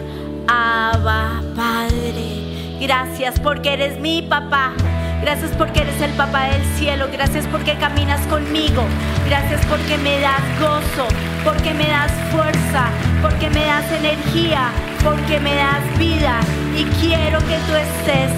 Abba 0.48 1.44
Padre. 1.56 2.80
Gracias 2.82 3.40
porque 3.40 3.74
eres 3.74 4.00
mi 4.00 4.24
papá. 4.24 4.74
Gracias 5.22 5.52
porque 5.58 5.82
eres 5.82 6.02
el 6.02 6.12
papá 6.14 6.46
del 6.46 6.64
cielo. 6.76 7.06
Gracias 7.12 7.46
porque 7.52 7.76
caminas 7.76 8.20
conmigo. 8.28 8.84
Gracias 9.28 9.64
porque 9.68 9.98
me 10.00 10.20
das 10.20 10.42
gozo, 10.60 11.08
porque 11.44 11.74
me 11.76 11.88
das 11.88 12.12
fuerza, 12.32 12.90
porque 13.22 13.52
me 13.52 13.64
das 13.64 13.92
energía, 13.92 14.72
porque 15.04 15.40
me 15.40 15.54
das 15.54 16.00
vida. 16.00 16.40
Y 16.76 16.84
quiero 17.00 17.38
que 17.40 17.58
tú 17.68 17.76
estés 17.76 18.32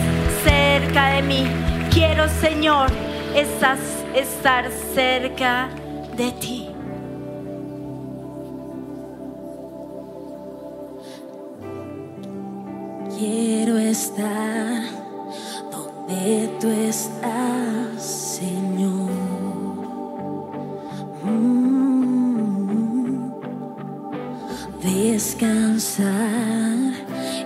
cerca 0.43 1.11
de 1.11 1.21
mí. 1.21 1.47
Quiero, 1.93 2.27
Señor, 2.27 2.91
estar 3.33 4.69
cerca 4.93 5.69
de 6.17 6.31
ti. 6.33 6.68
Quiero 13.19 13.77
estar 13.77 14.81
donde 15.73 16.49
tú 16.61 16.69
estás, 16.69 18.01
Señor. 18.01 19.09
Mm. 21.25 23.29
Descansar 24.81 26.93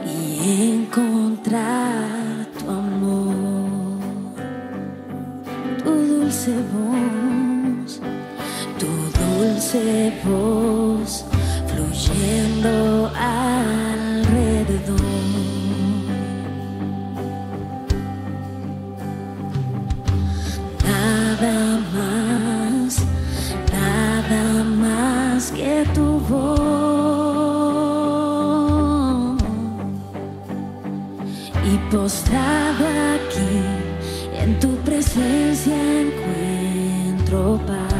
y 0.05 0.75
encontrar 0.75 2.45
tu 2.59 2.69
amor, 2.69 3.97
tu 5.83 5.91
dulce 5.91 6.53
voz, 6.71 7.99
tu 8.77 8.89
dulce 9.19 10.13
voz 10.23 11.25
fluyendo 11.65 12.92
postrado 31.93 32.85
aquí, 33.13 33.61
en 34.35 34.59
tu 34.59 34.75
presencia 34.77 35.75
encuentro 36.01 37.59
paz. 37.67 37.92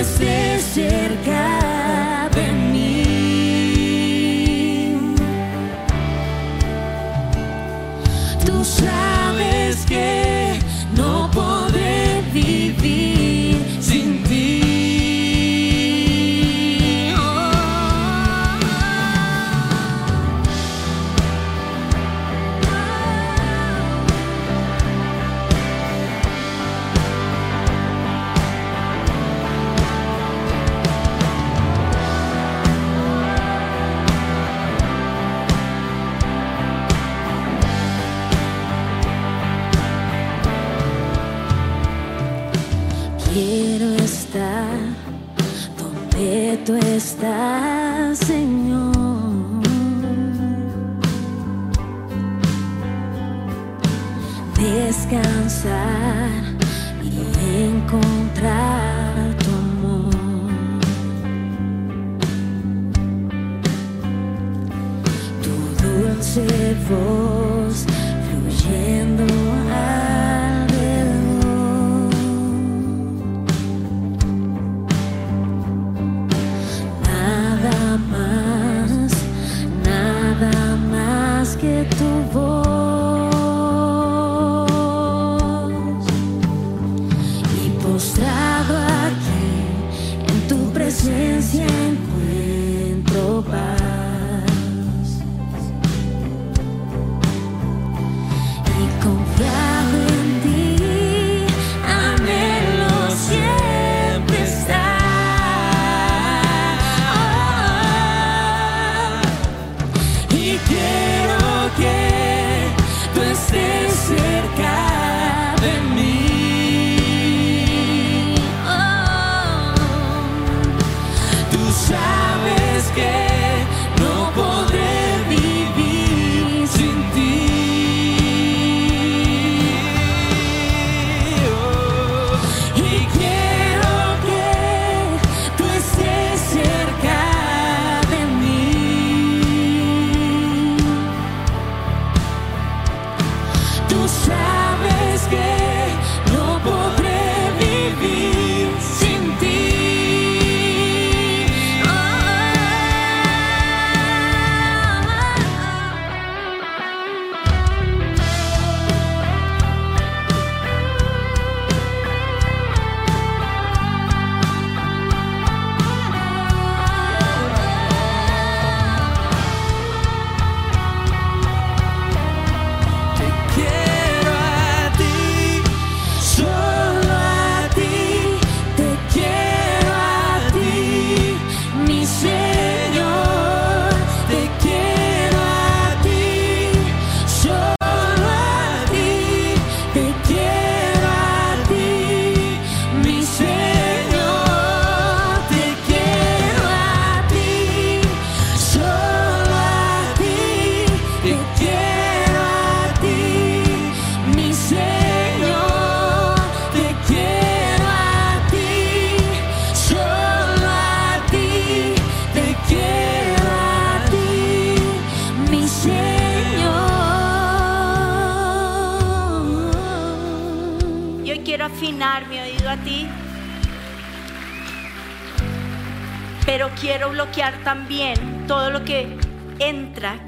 esté 0.00 0.58
cerca 0.58 2.28
de 2.34 2.52
mí. 2.72 3.02
Tú 8.46 8.64
sabes 8.64 9.84
que 9.84 10.58
no 10.96 11.30
podré 11.30 12.22
vivir. 12.32 13.09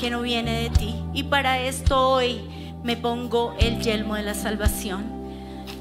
que 0.02 0.10
no 0.10 0.20
viene 0.20 0.62
de 0.62 0.70
ti. 0.70 0.96
Y 1.14 1.22
para 1.22 1.60
esto 1.60 2.08
hoy 2.08 2.40
me 2.82 2.96
pongo 2.96 3.54
el 3.60 3.80
yelmo 3.80 4.16
de 4.16 4.24
la 4.24 4.34
salvación. 4.34 5.21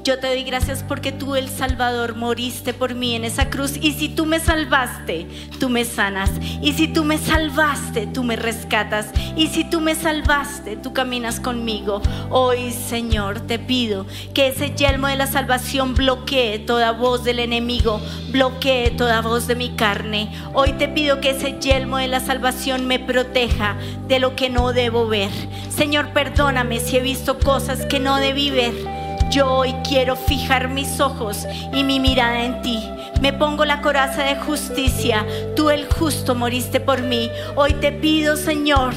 Yo 0.04 0.18
te 0.18 0.26
doy 0.26 0.42
gracias 0.42 0.82
porque 0.82 1.12
tú, 1.12 1.36
el 1.36 1.48
Salvador, 1.48 2.16
moriste 2.16 2.74
por 2.74 2.96
mí 2.96 3.14
en 3.14 3.24
esa 3.24 3.50
cruz. 3.50 3.76
Y 3.80 3.92
si 3.92 4.08
tú 4.08 4.26
me 4.26 4.40
salvaste, 4.40 5.28
tú 5.60 5.68
me 5.68 5.84
sanas. 5.84 6.30
Y 6.60 6.72
si 6.72 6.88
tú 6.88 7.04
me 7.04 7.18
salvaste, 7.18 8.08
tú 8.08 8.24
me 8.24 8.34
rescatas. 8.34 9.10
Y 9.36 9.46
si 9.46 9.62
tú 9.62 9.80
me 9.80 9.94
salvaste, 9.94 10.76
tú 10.76 10.92
caminas 10.92 11.38
conmigo. 11.38 12.02
Hoy, 12.30 12.72
Señor, 12.72 13.42
te 13.42 13.60
pido 13.60 14.06
que 14.34 14.48
ese 14.48 14.74
yelmo 14.74 15.06
de 15.06 15.14
la 15.14 15.28
salvación 15.28 15.94
bloquee 15.94 16.58
toda 16.58 16.90
voz 16.90 17.22
del 17.22 17.38
enemigo, 17.38 18.00
bloquee 18.30 18.90
toda 18.90 19.20
voz 19.20 19.46
de 19.46 19.54
mi 19.54 19.70
carne. 19.70 20.32
Hoy 20.52 20.72
te 20.72 20.88
pido 20.88 21.20
que 21.20 21.30
ese 21.30 21.60
yelmo 21.60 21.98
de 21.98 22.08
la 22.08 22.18
salvación 22.18 22.88
me 22.88 22.98
proteja 22.98 23.76
de 24.08 24.18
lo 24.18 24.34
que 24.34 24.50
no 24.50 24.72
debo 24.72 25.06
ver. 25.06 25.30
Señor, 25.70 26.08
perdóname 26.12 26.80
si 26.80 26.96
he 26.96 27.00
visto 27.00 27.38
cosas 27.38 27.86
que 27.86 28.00
no 28.00 28.16
debí 28.16 28.50
ver. 28.50 28.91
Yo 29.32 29.50
hoy 29.50 29.72
quiero 29.88 30.14
fijar 30.14 30.68
mis 30.68 31.00
ojos 31.00 31.46
y 31.72 31.84
mi 31.84 31.98
mirada 32.00 32.44
en 32.44 32.60
ti. 32.60 32.86
Me 33.22 33.32
pongo 33.32 33.64
la 33.64 33.80
coraza 33.80 34.24
de 34.24 34.36
justicia. 34.36 35.24
Tú 35.56 35.70
el 35.70 35.86
justo 35.86 36.34
moriste 36.34 36.80
por 36.80 37.00
mí. 37.00 37.30
Hoy 37.56 37.72
te 37.72 37.92
pido, 37.92 38.36
Señor, 38.36 38.92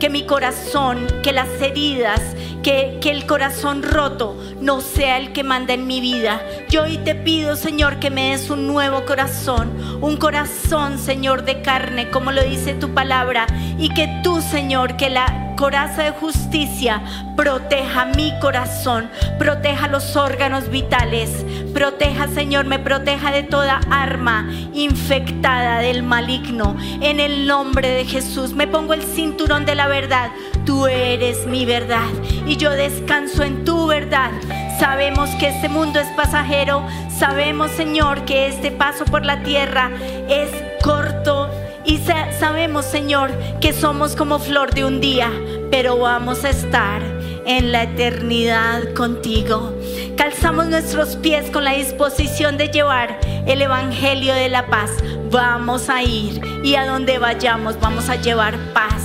que 0.00 0.08
mi 0.08 0.24
corazón, 0.24 1.06
que 1.22 1.32
las 1.32 1.50
heridas, 1.60 2.22
que, 2.62 2.96
que, 3.02 3.10
el 3.10 3.26
corazón 3.26 3.82
roto 3.82 4.42
no 4.58 4.80
sea 4.80 5.18
el 5.18 5.34
que 5.34 5.44
manda 5.44 5.74
en 5.74 5.86
mi 5.86 6.00
vida. 6.00 6.40
Yo 6.70 6.84
hoy 6.84 6.96
te 6.96 7.14
pido, 7.14 7.54
Señor, 7.54 7.98
que 7.98 8.08
me 8.08 8.30
des 8.30 8.48
un 8.48 8.66
nuevo 8.66 9.04
corazón, 9.04 9.70
un 10.00 10.16
corazón, 10.16 10.98
Señor, 10.98 11.44
de 11.44 11.60
carne, 11.60 12.08
como 12.08 12.32
lo 12.32 12.42
dice 12.42 12.72
tu 12.72 12.94
palabra, 12.94 13.46
y 13.78 13.92
que 13.92 14.08
tú, 14.22 14.40
Señor, 14.40 14.96
que 14.96 15.10
la 15.10 15.43
coraza 15.56 16.02
de 16.02 16.10
justicia 16.12 17.02
proteja 17.36 18.06
mi 18.06 18.32
corazón, 18.40 19.10
proteja 19.38 19.88
los 19.88 20.16
órganos 20.16 20.68
vitales, 20.70 21.44
proteja, 21.72 22.28
Señor, 22.28 22.64
me 22.64 22.78
proteja 22.78 23.32
de 23.32 23.42
toda 23.42 23.80
arma 23.90 24.48
infectada 24.72 25.80
del 25.80 26.02
maligno. 26.02 26.76
En 27.00 27.20
el 27.20 27.46
nombre 27.46 27.88
de 27.88 28.04
Jesús 28.04 28.52
me 28.52 28.66
pongo 28.66 28.94
el 28.94 29.02
cinturón 29.02 29.66
de 29.66 29.74
la 29.74 29.88
verdad. 29.88 30.30
Tú 30.64 30.86
eres 30.86 31.46
mi 31.46 31.66
verdad 31.66 32.08
y 32.46 32.56
yo 32.56 32.70
descanso 32.70 33.42
en 33.42 33.64
tu 33.64 33.86
verdad. 33.86 34.30
Sabemos 34.78 35.30
que 35.38 35.48
este 35.48 35.68
mundo 35.68 36.00
es 36.00 36.08
pasajero, 36.16 36.86
sabemos, 37.08 37.70
Señor, 37.72 38.24
que 38.24 38.48
este 38.48 38.70
paso 38.70 39.04
por 39.04 39.24
la 39.24 39.42
tierra 39.42 39.90
es 40.28 40.50
corto 40.82 41.50
y 41.84 41.98
sabemos, 41.98 42.86
Señor, 42.86 43.30
que 43.60 43.72
somos 43.72 44.16
como 44.16 44.38
flor 44.38 44.72
de 44.72 44.84
un 44.84 45.00
día, 45.00 45.30
pero 45.70 45.98
vamos 45.98 46.44
a 46.44 46.50
estar 46.50 47.02
en 47.44 47.72
la 47.72 47.82
eternidad 47.82 48.94
contigo. 48.94 49.74
Calzamos 50.16 50.66
nuestros 50.66 51.16
pies 51.16 51.50
con 51.50 51.64
la 51.64 51.72
disposición 51.72 52.56
de 52.56 52.68
llevar 52.68 53.18
el 53.46 53.60
Evangelio 53.60 54.32
de 54.34 54.48
la 54.48 54.66
paz. 54.66 54.92
Vamos 55.30 55.90
a 55.90 56.02
ir 56.02 56.40
y 56.64 56.76
a 56.76 56.86
donde 56.86 57.18
vayamos 57.18 57.78
vamos 57.80 58.08
a 58.08 58.16
llevar 58.16 58.56
paz. 58.72 59.02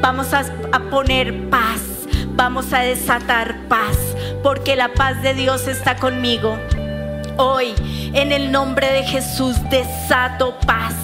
Vamos 0.00 0.32
a, 0.32 0.44
a 0.72 0.80
poner 0.90 1.50
paz. 1.50 1.80
Vamos 2.28 2.72
a 2.72 2.80
desatar 2.80 3.68
paz. 3.68 3.98
Porque 4.42 4.76
la 4.76 4.88
paz 4.94 5.22
de 5.22 5.34
Dios 5.34 5.68
está 5.68 5.96
conmigo. 5.96 6.58
Hoy, 7.36 7.74
en 8.14 8.32
el 8.32 8.50
nombre 8.50 8.90
de 8.92 9.02
Jesús, 9.02 9.56
desato 9.68 10.58
paz 10.66 10.94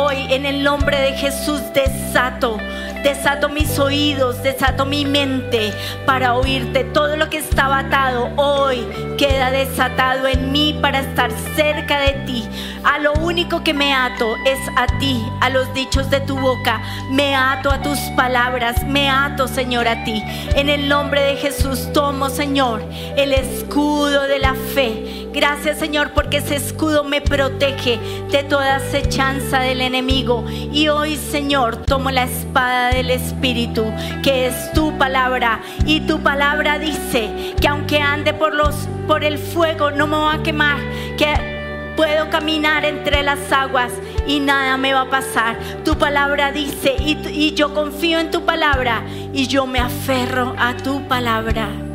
Hoy 0.00 0.32
en 0.32 0.46
el 0.46 0.62
nombre 0.62 0.96
de 0.96 1.12
Jesús 1.14 1.60
desato, 1.74 2.56
desato 3.02 3.48
mis 3.48 3.80
oídos, 3.80 4.40
desato 4.44 4.86
mi 4.86 5.04
mente 5.04 5.72
para 6.06 6.36
oírte. 6.36 6.84
Todo 6.84 7.16
lo 7.16 7.28
que 7.28 7.38
estaba 7.38 7.80
atado 7.80 8.30
hoy 8.36 8.86
queda 9.18 9.50
desatado 9.50 10.28
en 10.28 10.52
mí 10.52 10.78
para 10.80 11.00
estar 11.00 11.32
cerca 11.56 11.98
de 11.98 12.12
ti. 12.26 12.48
A 12.84 13.00
lo 13.00 13.12
único 13.14 13.64
que 13.64 13.74
me 13.74 13.92
ato 13.92 14.36
es 14.46 14.60
a 14.76 14.86
ti, 15.00 15.20
a 15.40 15.50
los 15.50 15.74
dichos 15.74 16.08
de 16.10 16.20
tu 16.20 16.38
boca. 16.38 16.80
Me 17.10 17.34
ato 17.34 17.68
a 17.68 17.82
tus 17.82 17.98
palabras, 18.14 18.84
me 18.86 19.10
ato 19.10 19.48
Señor 19.48 19.88
a 19.88 20.04
ti. 20.04 20.22
En 20.54 20.68
el 20.68 20.88
nombre 20.88 21.22
de 21.22 21.36
Jesús 21.36 21.92
tomo 21.92 22.30
Señor 22.30 22.84
el 23.16 23.32
escudo 23.32 24.28
de 24.28 24.38
la 24.38 24.54
fe 24.54 25.27
Gracias 25.38 25.78
Señor 25.78 26.10
porque 26.14 26.38
ese 26.38 26.56
escudo 26.56 27.04
me 27.04 27.20
protege 27.20 28.00
de 28.28 28.42
toda 28.42 28.74
acechanza 28.74 29.60
del 29.60 29.82
enemigo. 29.82 30.44
Y 30.50 30.88
hoy 30.88 31.14
Señor 31.14 31.76
tomo 31.76 32.10
la 32.10 32.24
espada 32.24 32.88
del 32.88 33.12
Espíritu, 33.12 33.84
que 34.24 34.48
es 34.48 34.72
tu 34.72 34.98
palabra. 34.98 35.60
Y 35.86 36.00
tu 36.00 36.18
palabra 36.24 36.80
dice 36.80 37.54
que 37.60 37.68
aunque 37.68 38.00
ande 38.00 38.34
por, 38.34 38.52
los, 38.52 38.74
por 39.06 39.22
el 39.22 39.38
fuego 39.38 39.92
no 39.92 40.08
me 40.08 40.16
va 40.16 40.34
a 40.34 40.42
quemar, 40.42 40.80
que 41.16 41.94
puedo 41.96 42.28
caminar 42.30 42.84
entre 42.84 43.22
las 43.22 43.52
aguas 43.52 43.92
y 44.26 44.40
nada 44.40 44.76
me 44.76 44.92
va 44.92 45.02
a 45.02 45.10
pasar. 45.10 45.56
Tu 45.84 45.96
palabra 45.96 46.50
dice 46.50 46.96
y, 46.98 47.16
y 47.28 47.54
yo 47.54 47.74
confío 47.74 48.18
en 48.18 48.32
tu 48.32 48.44
palabra 48.44 49.04
y 49.32 49.46
yo 49.46 49.68
me 49.68 49.78
aferro 49.78 50.56
a 50.58 50.76
tu 50.76 51.06
palabra. 51.06 51.87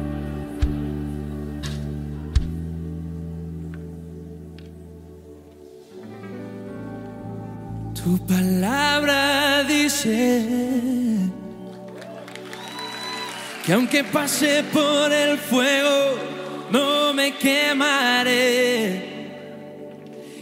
Tu 8.04 8.18
palabra 8.28 9.64
dice 9.64 10.44
que 13.66 13.72
aunque 13.72 14.04
pase 14.04 14.62
por 14.74 15.10
el 15.14 15.38
fuego, 15.38 16.18
no 16.70 17.14
me 17.14 17.34
quemaré. 17.38 19.14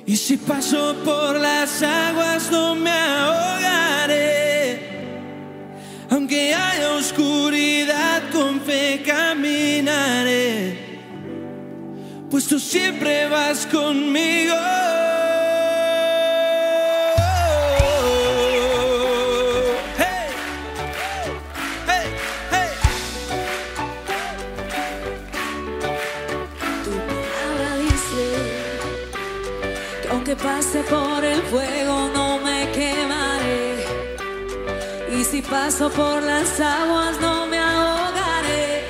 Y 0.07 0.17
si 0.17 0.37
paso 0.37 0.95
por 1.05 1.39
las 1.39 1.83
aguas, 1.83 2.49
no 2.49 2.73
me 2.73 2.89
ahogaré. 2.89 4.79
Aunque 6.09 6.55
haya 6.55 6.93
oscuridad, 6.93 8.23
con 8.31 8.59
fe 8.61 9.03
caminaré. 9.05 10.99
Pues 12.31 12.47
tú 12.47 12.59
siempre 12.59 13.27
vas 13.29 13.67
conmigo. 13.67 14.55
Pase 30.35 30.83
por 30.83 31.23
el 31.23 31.41
fuego 31.43 32.09
no 32.13 32.39
me 32.39 32.69
quemaré. 32.71 33.85
Y 35.13 35.23
si 35.23 35.41
paso 35.41 35.89
por 35.89 36.23
las 36.23 36.59
aguas 36.59 37.19
no 37.19 37.45
me 37.47 37.59
ahogaré. 37.59 38.85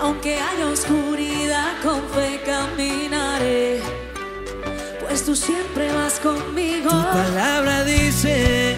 Aunque 0.00 0.34
haya 0.34 0.66
oscuridad, 0.66 1.80
con 1.82 2.00
fe 2.10 2.40
caminaré. 2.44 3.80
Pues 5.00 5.24
tú 5.24 5.36
siempre 5.36 5.92
vas 5.92 6.18
conmigo. 6.20 6.90
Tu 6.90 7.02
palabra 7.02 7.84
dice, 7.84 8.76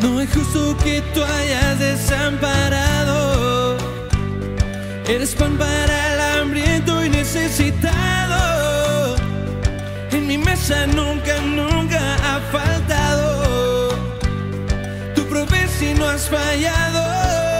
no 0.00 0.20
es 0.20 0.32
justo 0.34 0.76
que 0.82 1.00
tú 1.14 1.22
hayas 1.22 1.78
desamparado. 1.78 3.76
Eres 5.06 5.34
pan 5.34 5.56
para 5.56 6.14
el 6.14 6.20
hambriento 6.40 7.04
y 7.04 7.10
necesitado 7.10 8.91
mi 10.32 10.38
mesa 10.38 10.86
nunca, 10.86 11.36
nunca 11.42 12.00
ha 12.24 12.40
faltado. 12.50 13.90
Tu 15.14 15.22
promesa 15.28 15.84
y 15.84 15.94
no 15.94 16.08
has 16.08 16.26
fallado. 16.26 17.51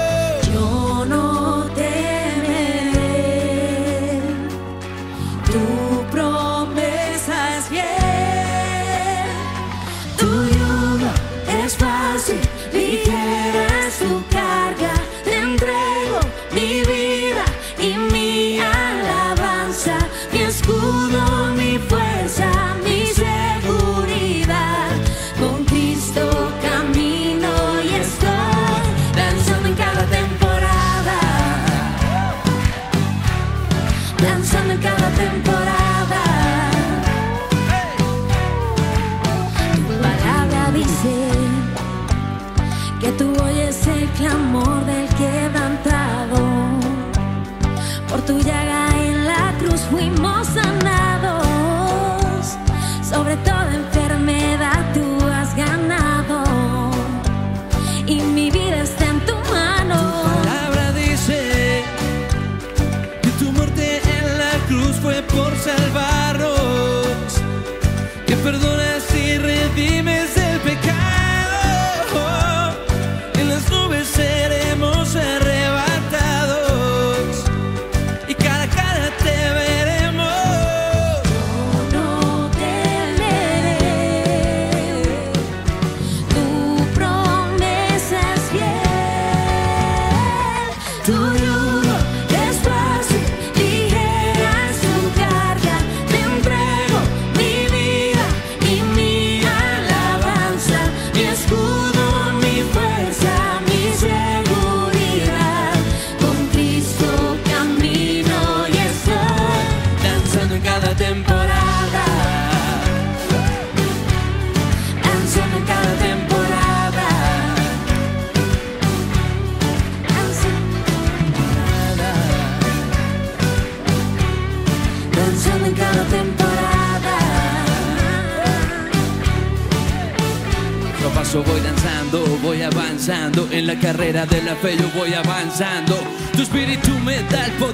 Carrera 133.92 134.24
de 134.24 134.40
la 134.42 134.54
fe 134.56 134.74
yo 134.76 134.88
voy 134.94 135.12
avanzando. 135.12 135.94
Tu 136.32 136.42
espíritu 136.42 136.98
me 137.00 137.22
da 137.24 137.44
poder 137.58 137.71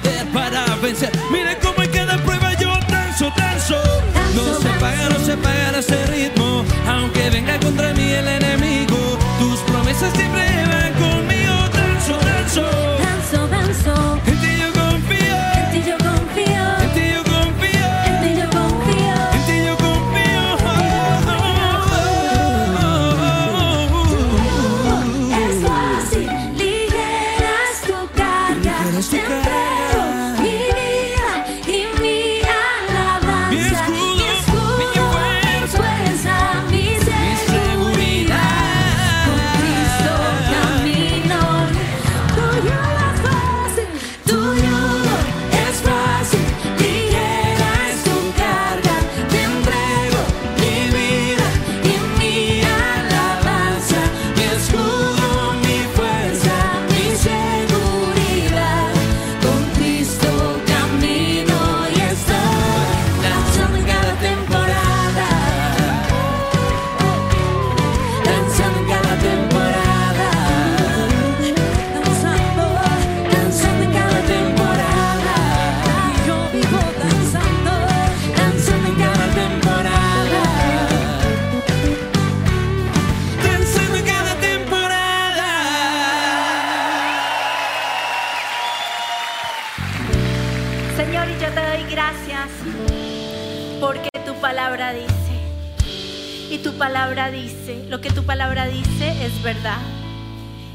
tu 96.63 96.73
palabra 96.73 97.31
dice, 97.31 97.85
lo 97.89 98.01
que 98.01 98.11
tu 98.11 98.23
palabra 98.23 98.67
dice 98.67 99.25
es 99.25 99.41
verdad. 99.43 99.79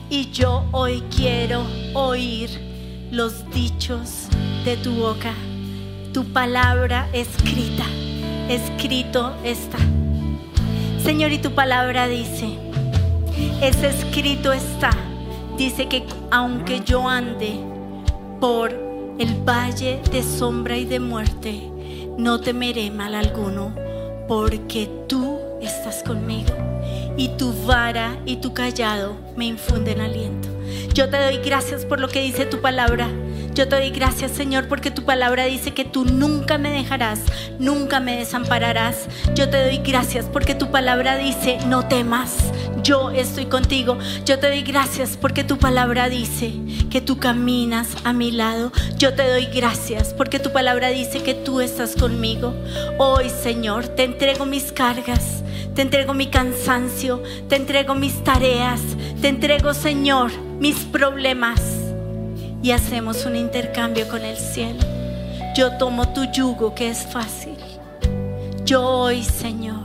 Y 0.09 0.30
yo 0.30 0.64
hoy 0.72 1.03
quiero 1.14 1.66
oír 1.93 2.49
los 3.11 3.49
dichos 3.51 4.28
de 4.64 4.76
tu 4.76 4.95
boca, 4.95 5.32
tu 6.12 6.24
palabra 6.24 7.09
escrita, 7.12 7.85
escrito 8.49 9.35
está. 9.45 9.78
Señor, 11.03 11.32
y 11.32 11.39
tu 11.39 11.51
palabra 11.53 12.09
dice, 12.09 12.57
es 13.61 13.82
escrito 13.82 14.53
está, 14.53 14.91
dice 15.59 15.87
que 15.87 16.05
aunque 16.30 16.80
yo 16.80 17.09
ande 17.09 17.53
por 18.41 18.70
el 19.18 19.35
valle 19.47 20.01
de 20.11 20.22
sombra 20.22 20.76
y 20.76 20.87
de 20.87 21.01
muerte, 21.01 21.70
no 22.16 22.41
temeré 22.41 22.91
mal 22.91 23.14
alguno, 23.14 23.74
porque 24.26 24.89
tú 25.09 25.34
estás 25.65 26.03
conmigo 26.03 26.55
y 27.17 27.29
tu 27.37 27.53
vara 27.67 28.17
y 28.25 28.37
tu 28.37 28.53
callado 28.55 29.17
me 29.37 29.47
infunden 29.47 30.01
aliento. 30.01 30.49
Yo 30.95 31.09
te 31.09 31.19
doy 31.19 31.39
gracias 31.39 31.85
por 31.85 32.01
lo 32.01 32.09
que 32.09 32.21
dice 32.21 32.47
tu 32.47 32.61
palabra. 32.61 33.09
Yo 33.55 33.69
te 33.69 33.77
doy 33.77 33.91
gracias, 33.91 34.33
Señor, 34.33 34.67
porque 34.67 34.91
tu 34.91 35.05
palabra 35.05 35.45
dice 35.45 35.73
que 35.73 35.85
tú 35.85 36.05
nunca 36.05 36.59
me 36.59 36.71
dejarás, 36.71 37.21
nunca 37.61 38.01
me 38.01 38.17
desampararás. 38.17 39.07
Yo 39.37 39.49
te 39.49 39.62
doy 39.62 39.79
gracias 39.79 40.27
porque 40.27 40.57
tu 40.57 40.73
palabra 40.73 41.17
dice, 41.17 41.59
no 41.69 41.87
temas, 41.87 42.53
yo 42.85 43.11
estoy 43.11 43.47
contigo. 43.47 43.99
Yo 44.24 44.39
te 44.39 44.49
doy 44.49 44.62
gracias 44.62 45.16
porque 45.20 45.43
tu 45.43 45.59
palabra 45.59 46.09
dice 46.09 46.53
que 46.91 47.01
tú 47.01 47.18
caminas 47.18 47.89
a 48.05 48.12
mi 48.12 48.30
lado. 48.30 48.70
Yo 48.99 49.14
te 49.14 49.28
doy 49.28 49.47
gracias 49.47 50.14
porque 50.14 50.39
tu 50.39 50.53
palabra 50.53 50.91
dice 50.91 51.22
que 51.22 51.35
tú 51.35 51.61
estás 51.61 51.97
conmigo. 51.97 52.55
Hoy, 52.99 53.30
Señor, 53.30 53.89
te 53.89 54.05
entrego 54.05 54.45
mis 54.45 54.70
cargas, 54.70 55.43
te 55.74 55.82
entrego 55.82 56.14
mi 56.14 56.26
cansancio, 56.26 57.22
te 57.49 57.57
entrego 57.57 57.95
mis 57.95 58.22
tareas, 58.22 58.82
te 59.20 59.28
entrego, 59.28 59.72
Señor, 59.72 60.30
mis 60.61 60.76
problemas 60.76 61.61
y 62.62 62.70
hacemos 62.70 63.24
un 63.24 63.37
intercambio 63.37 64.07
con 64.09 64.22
el 64.22 64.37
cielo. 64.37 64.80
Yo 65.57 65.78
tomo 65.78 66.12
tu 66.12 66.24
yugo 66.32 66.74
que 66.74 66.91
es 66.91 67.07
fácil. 67.07 67.57
Yo 68.64 68.87
hoy, 68.87 69.22
Señor, 69.22 69.85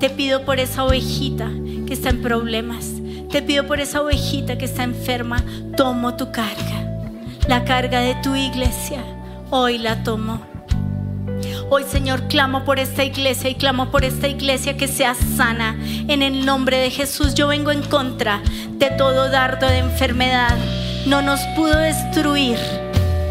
te 0.00 0.10
pido 0.10 0.44
por 0.44 0.58
esa 0.58 0.84
ovejita 0.84 1.48
que 1.92 1.96
está 1.96 2.08
en 2.08 2.22
problemas. 2.22 2.86
Te 3.30 3.42
pido 3.42 3.66
por 3.66 3.78
esa 3.78 4.00
ovejita 4.00 4.56
que 4.56 4.64
está 4.64 4.82
enferma. 4.82 5.44
Tomo 5.76 6.16
tu 6.16 6.32
carga. 6.32 6.88
La 7.48 7.66
carga 7.66 8.00
de 8.00 8.14
tu 8.22 8.34
iglesia. 8.34 9.04
Hoy 9.50 9.76
la 9.76 10.02
tomo. 10.02 10.40
Hoy, 11.68 11.84
Señor, 11.84 12.28
clamo 12.28 12.64
por 12.64 12.78
esta 12.78 13.04
iglesia 13.04 13.50
y 13.50 13.56
clamo 13.56 13.90
por 13.90 14.06
esta 14.06 14.26
iglesia 14.26 14.78
que 14.78 14.88
sea 14.88 15.14
sana. 15.14 15.76
En 16.08 16.22
el 16.22 16.46
nombre 16.46 16.78
de 16.78 16.88
Jesús, 16.88 17.34
yo 17.34 17.48
vengo 17.48 17.70
en 17.70 17.82
contra 17.82 18.40
de 18.70 18.88
todo 18.92 19.28
dardo 19.28 19.66
de 19.66 19.80
enfermedad. 19.80 20.56
No 21.04 21.20
nos 21.20 21.40
pudo 21.54 21.76
destruir 21.76 22.56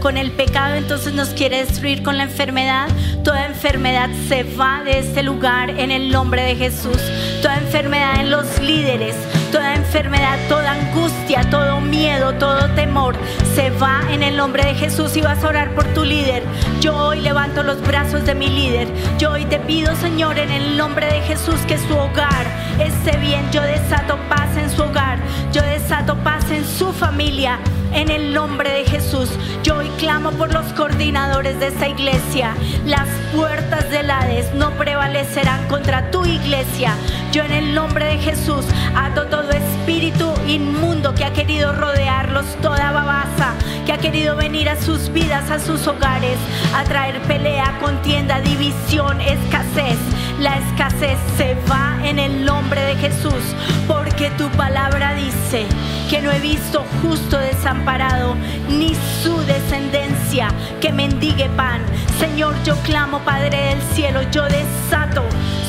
con 0.02 0.18
el 0.18 0.32
pecado, 0.32 0.76
entonces 0.76 1.14
nos 1.14 1.30
quiere 1.30 1.64
destruir 1.64 2.04
con 2.04 2.18
la 2.18 2.24
enfermedad. 2.24 2.90
Toda 3.24 3.46
enfermedad 3.46 4.10
se 4.28 4.44
va 4.44 4.84
de 4.84 5.00
este 5.00 5.24
lugar 5.24 5.70
en 5.70 5.92
el 5.92 6.10
nombre 6.10 6.42
de 6.42 6.56
Jesús. 6.56 6.98
Toda 7.42 7.58
enfermedad 7.58 8.20
en 8.20 8.32
los 8.32 8.60
líderes, 8.60 9.16
toda 9.52 9.76
enfermedad, 9.76 10.38
toda 10.50 10.72
angustia, 10.72 11.50
todo 11.50 11.80
miedo, 11.80 12.34
todo 12.34 12.68
temor 12.76 13.16
se 13.56 13.70
va 13.70 14.02
en 14.10 14.24
el 14.24 14.36
nombre 14.36 14.66
de 14.66 14.74
Jesús 14.74 15.16
y 15.16 15.22
vas 15.22 15.44
a 15.44 15.50
orar 15.50 15.76
por 15.76 15.86
tu 15.94 16.04
líder. 16.04 16.44
Yo 16.82 16.98
hoy 16.98 17.22
levanto 17.22 17.62
los 17.62 17.80
brazos 17.82 18.26
de 18.26 18.34
mi 18.34 18.48
líder. 18.48 18.88
Yo 19.20 19.32
hoy 19.32 19.46
te 19.46 19.60
pido, 19.60 19.96
Señor, 19.96 20.40
en 20.40 20.50
el 20.50 20.78
nombre 20.78 21.06
de 21.06 21.22
Jesús, 21.22 21.60
que 21.68 21.78
su 21.78 21.96
hogar 21.96 22.46
esté 22.80 23.18
bien. 23.18 23.46
Yo 23.52 23.62
desato 23.62 24.18
paz 24.28 24.58
en 24.58 24.70
su 24.70 24.82
hogar. 24.82 25.20
Yo 25.54 25.62
desato 25.62 26.16
paz 26.24 26.50
en 26.50 26.66
su 26.66 26.92
familia. 26.92 27.60
En 27.94 28.10
el 28.10 28.34
nombre 28.34 28.72
de 28.72 28.86
Jesús, 28.86 29.30
yo 29.64 29.78
hoy 29.78 29.90
clamo 29.98 30.32
por 30.32 30.54
los 30.54 30.66
coordinadores 30.74 31.60
de 31.60 31.68
esta 31.68 31.90
iglesia. 31.90 32.56
Las 32.86 33.08
puertas 33.36 33.90
del 33.90 34.10
Hades 34.10 34.54
no 34.54 34.72
prevalecerán 34.72 35.68
contra 35.68 36.10
tu 36.10 36.26
iglesia. 36.26 36.96
Yo 37.32 37.44
en 37.44 37.54
el 37.54 37.74
nombre 37.74 38.04
de 38.06 38.18
Jesús 38.18 38.66
ato 38.94 39.28
todo 39.28 39.50
espíritu 39.52 40.34
inmundo 40.50 41.16
que 41.16 41.24
ha 41.24 41.32
querido 41.32 41.72
rodearlos, 41.72 42.46
toda 42.62 42.92
babasa 42.92 43.54
que 43.86 43.94
ha 43.94 43.98
querido 43.98 44.36
venir 44.36 44.68
a 44.68 44.76
sus 44.76 45.10
vidas, 45.14 45.50
a 45.50 45.58
sus 45.58 45.88
hogares, 45.88 46.38
a 46.76 46.84
traer 46.84 47.22
pelea, 47.22 47.78
contienda, 47.80 48.42
división, 48.42 49.22
escasez. 49.22 49.98
La 50.42 50.58
escasez 50.58 51.18
se 51.38 51.56
va 51.72 52.00
en 52.04 52.20
el 52.20 52.44
nombre 52.44 52.82
de 52.82 52.96
Jesús, 52.96 53.56
porque 53.88 54.30
tu 54.32 54.50
palabra 54.50 55.14
dice 55.14 55.66
que 56.10 56.22
no 56.22 56.32
he 56.32 56.40
visto 56.40 56.84
justo 57.02 57.38
desamparado, 57.38 58.36
ni 58.68 58.94
su 59.24 59.38
descendencia 59.46 60.50
que 60.82 60.92
mendigue 60.92 61.48
pan. 61.56 61.82
Señor, 62.20 62.56
yo 62.66 62.76
clamo, 62.84 63.20
Padre 63.20 63.58
del 63.70 63.82
cielo, 63.94 64.20
yo 64.32 64.44
desato 64.44 65.24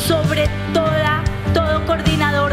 sobre 0.07 0.49
todo 0.75 0.92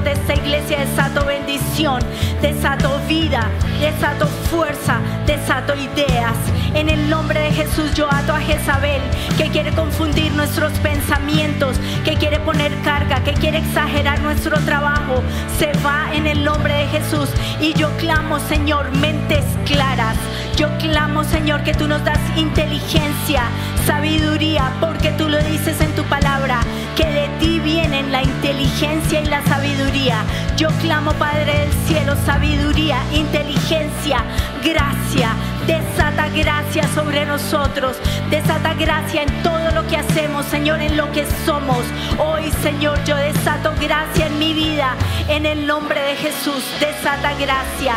de 0.01 0.13
esta 0.13 0.33
iglesia, 0.33 0.79
desato 0.79 1.25
bendición, 1.25 2.01
desato 2.41 2.99
vida, 3.07 3.49
desato 3.79 4.27
fuerza, 4.49 4.99
desato 5.25 5.75
ideas. 5.75 6.35
En 6.73 6.89
el 6.89 7.09
nombre 7.09 7.39
de 7.39 7.51
Jesús 7.51 7.93
yo 7.95 8.07
ato 8.09 8.33
a 8.33 8.39
Jezabel, 8.39 9.01
que 9.37 9.49
quiere 9.49 9.71
confundir 9.73 10.31
nuestros 10.33 10.71
pensamientos, 10.79 11.77
que 12.05 12.15
quiere 12.15 12.39
poner 12.39 12.71
carga, 12.83 13.23
que 13.23 13.33
quiere 13.33 13.57
exagerar 13.57 14.21
nuestro 14.21 14.57
trabajo. 14.61 15.21
Se 15.57 15.71
va 15.85 16.13
en 16.13 16.27
el 16.27 16.45
nombre 16.45 16.73
de 16.73 16.87
Jesús. 16.87 17.29
Y 17.59 17.73
yo 17.73 17.89
clamo, 17.97 18.39
Señor, 18.39 18.95
mentes 18.97 19.43
claras. 19.65 20.15
Yo 20.59 20.67
clamo, 20.77 21.23
Señor, 21.23 21.63
que 21.63 21.73
tú 21.73 21.87
nos 21.87 22.03
das 22.03 22.19
inteligencia, 22.35 23.43
sabiduría, 23.85 24.73
porque 24.81 25.13
tú 25.13 25.29
lo 25.29 25.41
dices 25.41 25.79
en 25.79 25.95
tu 25.95 26.03
palabra, 26.03 26.59
que 26.97 27.05
de 27.05 27.29
ti 27.39 27.61
vienen 27.61 28.11
la 28.11 28.23
inteligencia 28.23 29.21
y 29.21 29.25
la 29.27 29.41
sabiduría. 29.45 30.17
Yo 30.57 30.67
clamo, 30.81 31.13
Padre 31.13 31.59
del 31.59 31.71
cielo, 31.87 32.13
sabiduría, 32.25 32.97
inteligencia, 33.13 34.25
gracia. 34.63 35.33
Desata 35.67 36.29
gracia 36.29 36.83
sobre 36.95 37.25
nosotros. 37.25 37.97
Desata 38.29 38.73
gracia 38.73 39.23
en 39.23 39.43
todo 39.43 39.71
lo 39.71 39.85
que 39.87 39.97
hacemos, 39.97 40.45
Señor, 40.45 40.81
en 40.81 40.97
lo 40.97 41.11
que 41.11 41.25
somos. 41.45 41.83
Hoy, 42.17 42.51
Señor, 42.61 43.03
yo 43.03 43.15
desato 43.15 43.73
gracia 43.79 44.27
en 44.27 44.39
mi 44.39 44.53
vida. 44.53 44.95
En 45.27 45.45
el 45.45 45.67
nombre 45.67 46.01
de 46.01 46.15
Jesús, 46.15 46.63
desata 46.79 47.33
gracia 47.35 47.95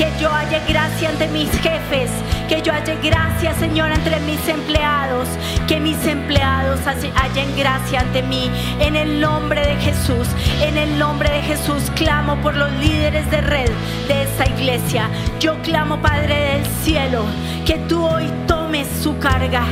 que 0.00 0.10
yo 0.18 0.30
halle 0.30 0.60
gracia 0.66 1.10
ante 1.10 1.28
mis 1.28 1.50
jefes, 1.60 2.10
que 2.48 2.62
yo 2.62 2.72
halle 2.72 2.96
gracia, 3.02 3.52
Señor, 3.58 3.92
entre 3.92 4.18
mis 4.20 4.48
empleados, 4.48 5.28
que 5.68 5.78
mis 5.78 6.02
empleados 6.06 6.80
hallen 6.86 7.54
gracia 7.54 8.00
ante 8.00 8.22
mí. 8.22 8.50
En 8.80 8.96
el 8.96 9.20
nombre 9.20 9.60
de 9.60 9.76
Jesús, 9.76 10.26
en 10.62 10.78
el 10.78 10.98
nombre 10.98 11.30
de 11.30 11.42
Jesús, 11.42 11.90
clamo 11.96 12.36
por 12.36 12.56
los 12.56 12.72
líderes 12.78 13.30
de 13.30 13.42
red 13.42 13.70
de 14.08 14.22
esta 14.22 14.46
iglesia. 14.46 15.10
Yo 15.40 15.60
clamo, 15.62 16.00
Padre 16.00 16.58
del 16.58 16.66
cielo, 16.84 17.24
que 17.66 17.78
tú 17.88 18.04
hoy 18.04 18.30
tomes 18.46 18.86
su 19.02 19.18
carga. 19.18 19.64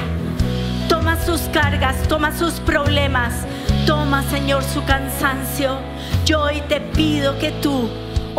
Toma 0.88 1.16
sus 1.24 1.42
cargas, 1.52 1.96
toma 2.08 2.36
sus 2.36 2.54
problemas, 2.54 3.46
toma, 3.86 4.22
Señor, 4.24 4.64
su 4.64 4.82
cansancio. 4.84 5.78
Yo 6.24 6.42
hoy 6.42 6.60
te 6.68 6.80
pido 6.80 7.38
que 7.38 7.52
tú 7.52 7.88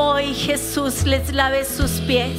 Hoy 0.02 0.34
Jesús 0.34 1.06
les 1.06 1.34
lave 1.34 1.66
sus 1.66 2.00
pies. 2.00 2.38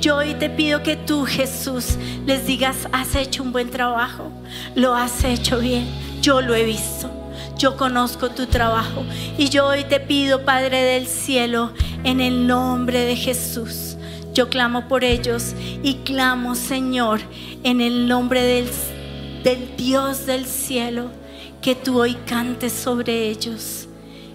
Yo 0.00 0.18
hoy 0.18 0.34
te 0.34 0.48
pido 0.48 0.84
que 0.84 0.94
tú 0.94 1.24
Jesús 1.24 1.96
les 2.24 2.46
digas, 2.46 2.76
has 2.92 3.16
hecho 3.16 3.42
un 3.42 3.50
buen 3.50 3.70
trabajo, 3.70 4.30
lo 4.76 4.94
has 4.94 5.24
hecho 5.24 5.58
bien, 5.58 5.88
yo 6.20 6.40
lo 6.42 6.54
he 6.54 6.64
visto, 6.64 7.10
yo 7.58 7.76
conozco 7.76 8.30
tu 8.30 8.46
trabajo. 8.46 9.04
Y 9.36 9.48
yo 9.48 9.66
hoy 9.66 9.84
te 9.84 9.98
pido, 9.98 10.44
Padre 10.44 10.82
del 10.82 11.06
cielo, 11.08 11.72
en 12.04 12.20
el 12.20 12.46
nombre 12.46 13.00
de 13.00 13.16
Jesús, 13.16 13.85
yo 14.36 14.50
clamo 14.50 14.86
por 14.86 15.02
ellos 15.02 15.54
y 15.82 15.94
clamo, 16.04 16.54
Señor, 16.54 17.20
en 17.62 17.80
el 17.80 18.06
nombre 18.06 18.42
del, 18.42 18.68
del 19.42 19.76
Dios 19.78 20.26
del 20.26 20.44
cielo, 20.44 21.10
que 21.62 21.74
tú 21.74 22.00
hoy 22.00 22.16
cantes 22.26 22.74
sobre 22.74 23.30
ellos, 23.30 23.88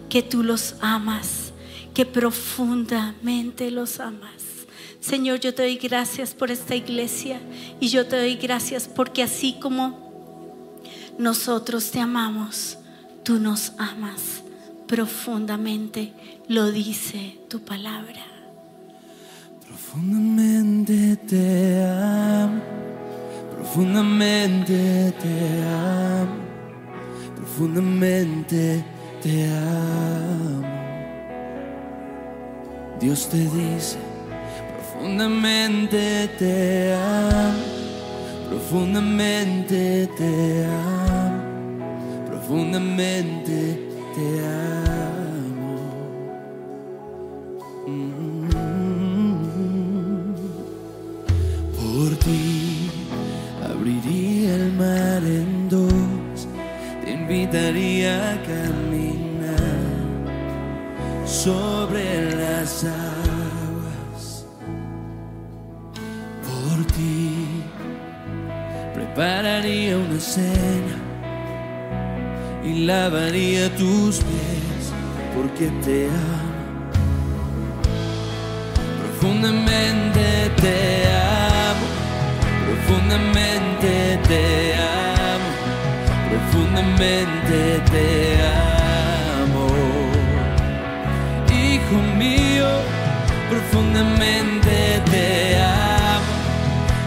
que 0.09 0.23
tú 0.23 0.41
los 0.41 0.73
amas 0.81 1.41
que 1.93 2.05
profundamente 2.05 3.69
los 3.69 3.99
amas. 3.99 4.65
Señor, 4.99 5.39
yo 5.39 5.53
te 5.53 5.63
doy 5.63 5.75
gracias 5.75 6.33
por 6.33 6.49
esta 6.49 6.75
iglesia 6.75 7.39
y 7.79 7.89
yo 7.89 8.07
te 8.07 8.17
doy 8.17 8.35
gracias 8.37 8.87
porque 8.87 9.21
así 9.21 9.57
como 9.61 10.81
nosotros 11.19 11.91
te 11.91 11.99
amamos, 11.99 12.77
tú 13.23 13.39
nos 13.39 13.73
amas 13.77 14.41
profundamente, 14.87 16.13
lo 16.47 16.71
dice 16.71 17.37
tu 17.49 17.59
palabra. 17.61 18.30
Profundamente 19.91 21.17
te 21.27 21.83
amo, 21.83 22.61
profundamente 23.51 25.13
te 25.21 25.63
amo, 25.67 26.35
profundamente 27.35 28.85
te 29.21 29.49
amo. 29.49 30.65
Dios 33.01 33.27
te 33.27 33.39
dice, 33.39 33.97
profundamente 34.77 36.29
te 36.39 36.93
amo, 36.93 37.59
profundamente 38.47 40.07
te 40.17 40.65
amo, 40.67 42.25
profundamente 42.27 43.89
te 44.15 44.47
amo. 44.47 45.00
Por 51.93 52.15
ti 52.19 52.89
abriría 53.69 54.55
el 54.55 54.71
mar 54.73 55.21
en 55.25 55.67
dos, 55.67 56.47
te 57.03 57.11
invitaría 57.11 58.31
a 58.31 58.41
caminar 58.43 59.57
sobre 61.25 62.33
las 62.37 62.85
aguas. 62.85 64.45
Por 66.47 66.85
ti 66.93 67.63
prepararía 68.93 69.97
una 69.97 70.19
cena 70.19 70.97
y 72.63 72.85
lavaría 72.85 73.69
tus 73.75 74.21
pies 74.23 74.93
porque 75.35 75.67
te 75.83 76.07
amo. 76.07 76.51
Profundamente 79.19 80.51
te 80.61 81.00
profundamente 82.91 84.19
te 84.27 84.75
amo, 84.75 85.49
profundamente 86.29 87.81
te 87.89 88.05
amo. 89.43 89.67
mío, 92.17 92.67
profundamente 93.49 95.01
te 95.09 95.57
amo, 95.57 96.31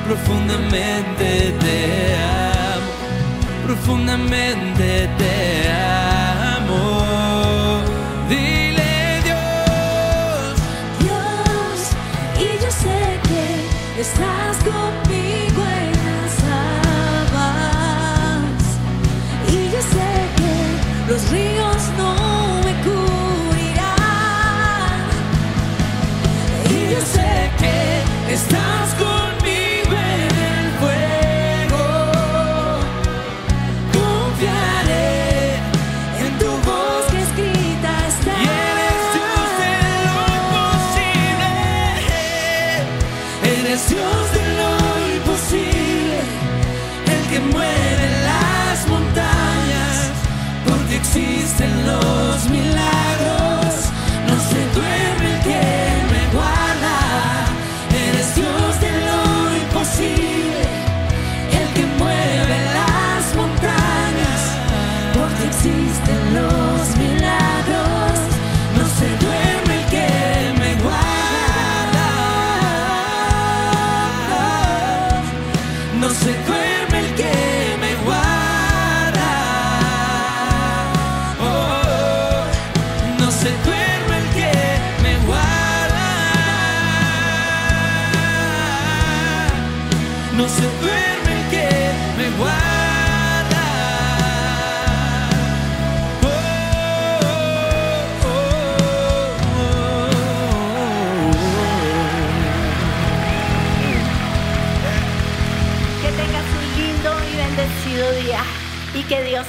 profundamente 0.07 1.55
te 1.61 1.79
amo, 2.17 2.91
profundamente 3.67 5.09
te 5.19 5.71
amo. 6.57 6.81
Dile 8.31 9.21
Dios, 9.23 10.55
Dios, 11.01 11.77
y 12.39 12.63
yo 12.63 12.71
sé 12.71 12.99
que 13.29 14.01
estás 14.01 14.57
conmigo 14.65 15.04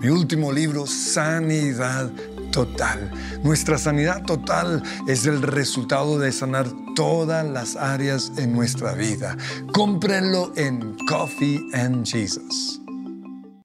mi 0.00 0.08
último 0.08 0.52
libro, 0.52 0.86
Sanidad 0.86 2.10
Total. 2.52 3.10
Nuestra 3.42 3.76
sanidad 3.76 4.24
total 4.24 4.82
es 5.06 5.26
el 5.26 5.42
resultado 5.42 6.18
de 6.18 6.32
sanar 6.32 6.66
todas 6.94 7.44
las 7.44 7.76
áreas 7.76 8.32
en 8.38 8.54
nuestra 8.54 8.94
vida. 8.94 9.36
Cómprenlo 9.74 10.52
en 10.56 10.96
Coffee 11.06 11.60
and 11.74 12.06
Jesus. 12.06 12.80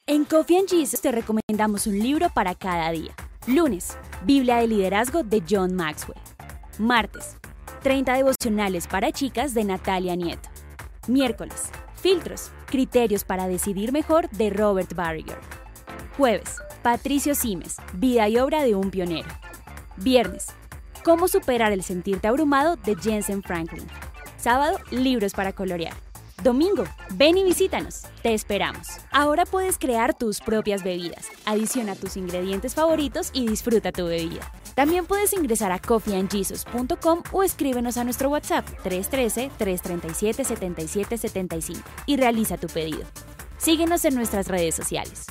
En 0.08 0.26
Coffee 0.26 0.58
and 0.58 0.68
Jesus 0.68 1.00
te 1.00 1.12
recomendamos 1.12 1.88
un 1.88 2.00
libro 2.00 2.30
para 2.34 2.54
cada 2.54 2.92
día. 2.92 3.16
Lunes, 3.48 3.98
Biblia 4.26 4.58
de 4.58 4.68
Liderazgo 4.68 5.24
de 5.24 5.42
John 5.50 5.74
Maxwell. 5.74 6.20
Martes, 6.78 7.38
30 7.84 8.14
devocionales 8.14 8.88
para 8.88 9.14
chicas 9.14 9.54
de 9.54 9.64
Natalia 9.64 10.16
Nieto. 10.16 10.50
Miércoles, 11.08 11.72
Filtros, 11.96 12.52
criterios 12.66 13.24
para 13.24 13.48
decidir 13.48 13.92
mejor 13.94 14.30
de 14.32 14.50
Robert 14.50 14.94
Barriger. 14.96 15.38
Jueves, 16.22 16.62
Patricio 16.84 17.34
Simes, 17.34 17.78
vida 17.94 18.30
y 18.30 18.38
obra 18.38 18.62
de 18.62 18.76
un 18.76 18.92
pionero. 18.92 19.28
Viernes, 19.98 20.50
Cómo 21.04 21.28
superar 21.28 21.72
el 21.72 21.82
sentirte 21.82 22.28
abrumado 22.28 22.76
de 22.76 22.96
Jensen 22.96 23.42
Franklin. 23.42 23.88
Sábado, 24.38 24.78
libros 24.92 25.34
para 25.34 25.52
colorear. 25.52 25.96
Domingo, 26.44 26.84
ven 27.16 27.40
y 27.40 27.44
visítanos. 27.44 28.04
Te 28.22 28.36
esperamos. 28.36 28.88
Ahora 29.10 29.48
puedes 29.48 29.80
crear 29.80 30.16
tus 30.16 30.42
propias 30.42 30.84
bebidas. 30.84 31.28
Adiciona 31.46 31.96
tus 31.96 32.18
ingredientes 32.18 32.76
favoritos 32.76 33.32
y 33.34 33.48
disfruta 33.48 33.92
tu 33.92 34.06
bebida. 34.06 34.42
También 34.76 35.08
puedes 35.08 35.34
ingresar 35.34 35.72
a 35.72 35.80
coffeeandjesus.com 35.80 37.24
o 37.32 37.42
escríbenos 37.42 37.98
a 37.98 38.04
nuestro 38.04 38.30
WhatsApp 38.30 38.68
313-337-7775 38.84 41.82
y 42.06 42.18
realiza 42.18 42.58
tu 42.58 42.68
pedido. 42.68 43.06
Síguenos 43.58 44.06
en 44.06 44.14
nuestras 44.14 44.48
redes 44.48 44.76
sociales. 44.76 45.26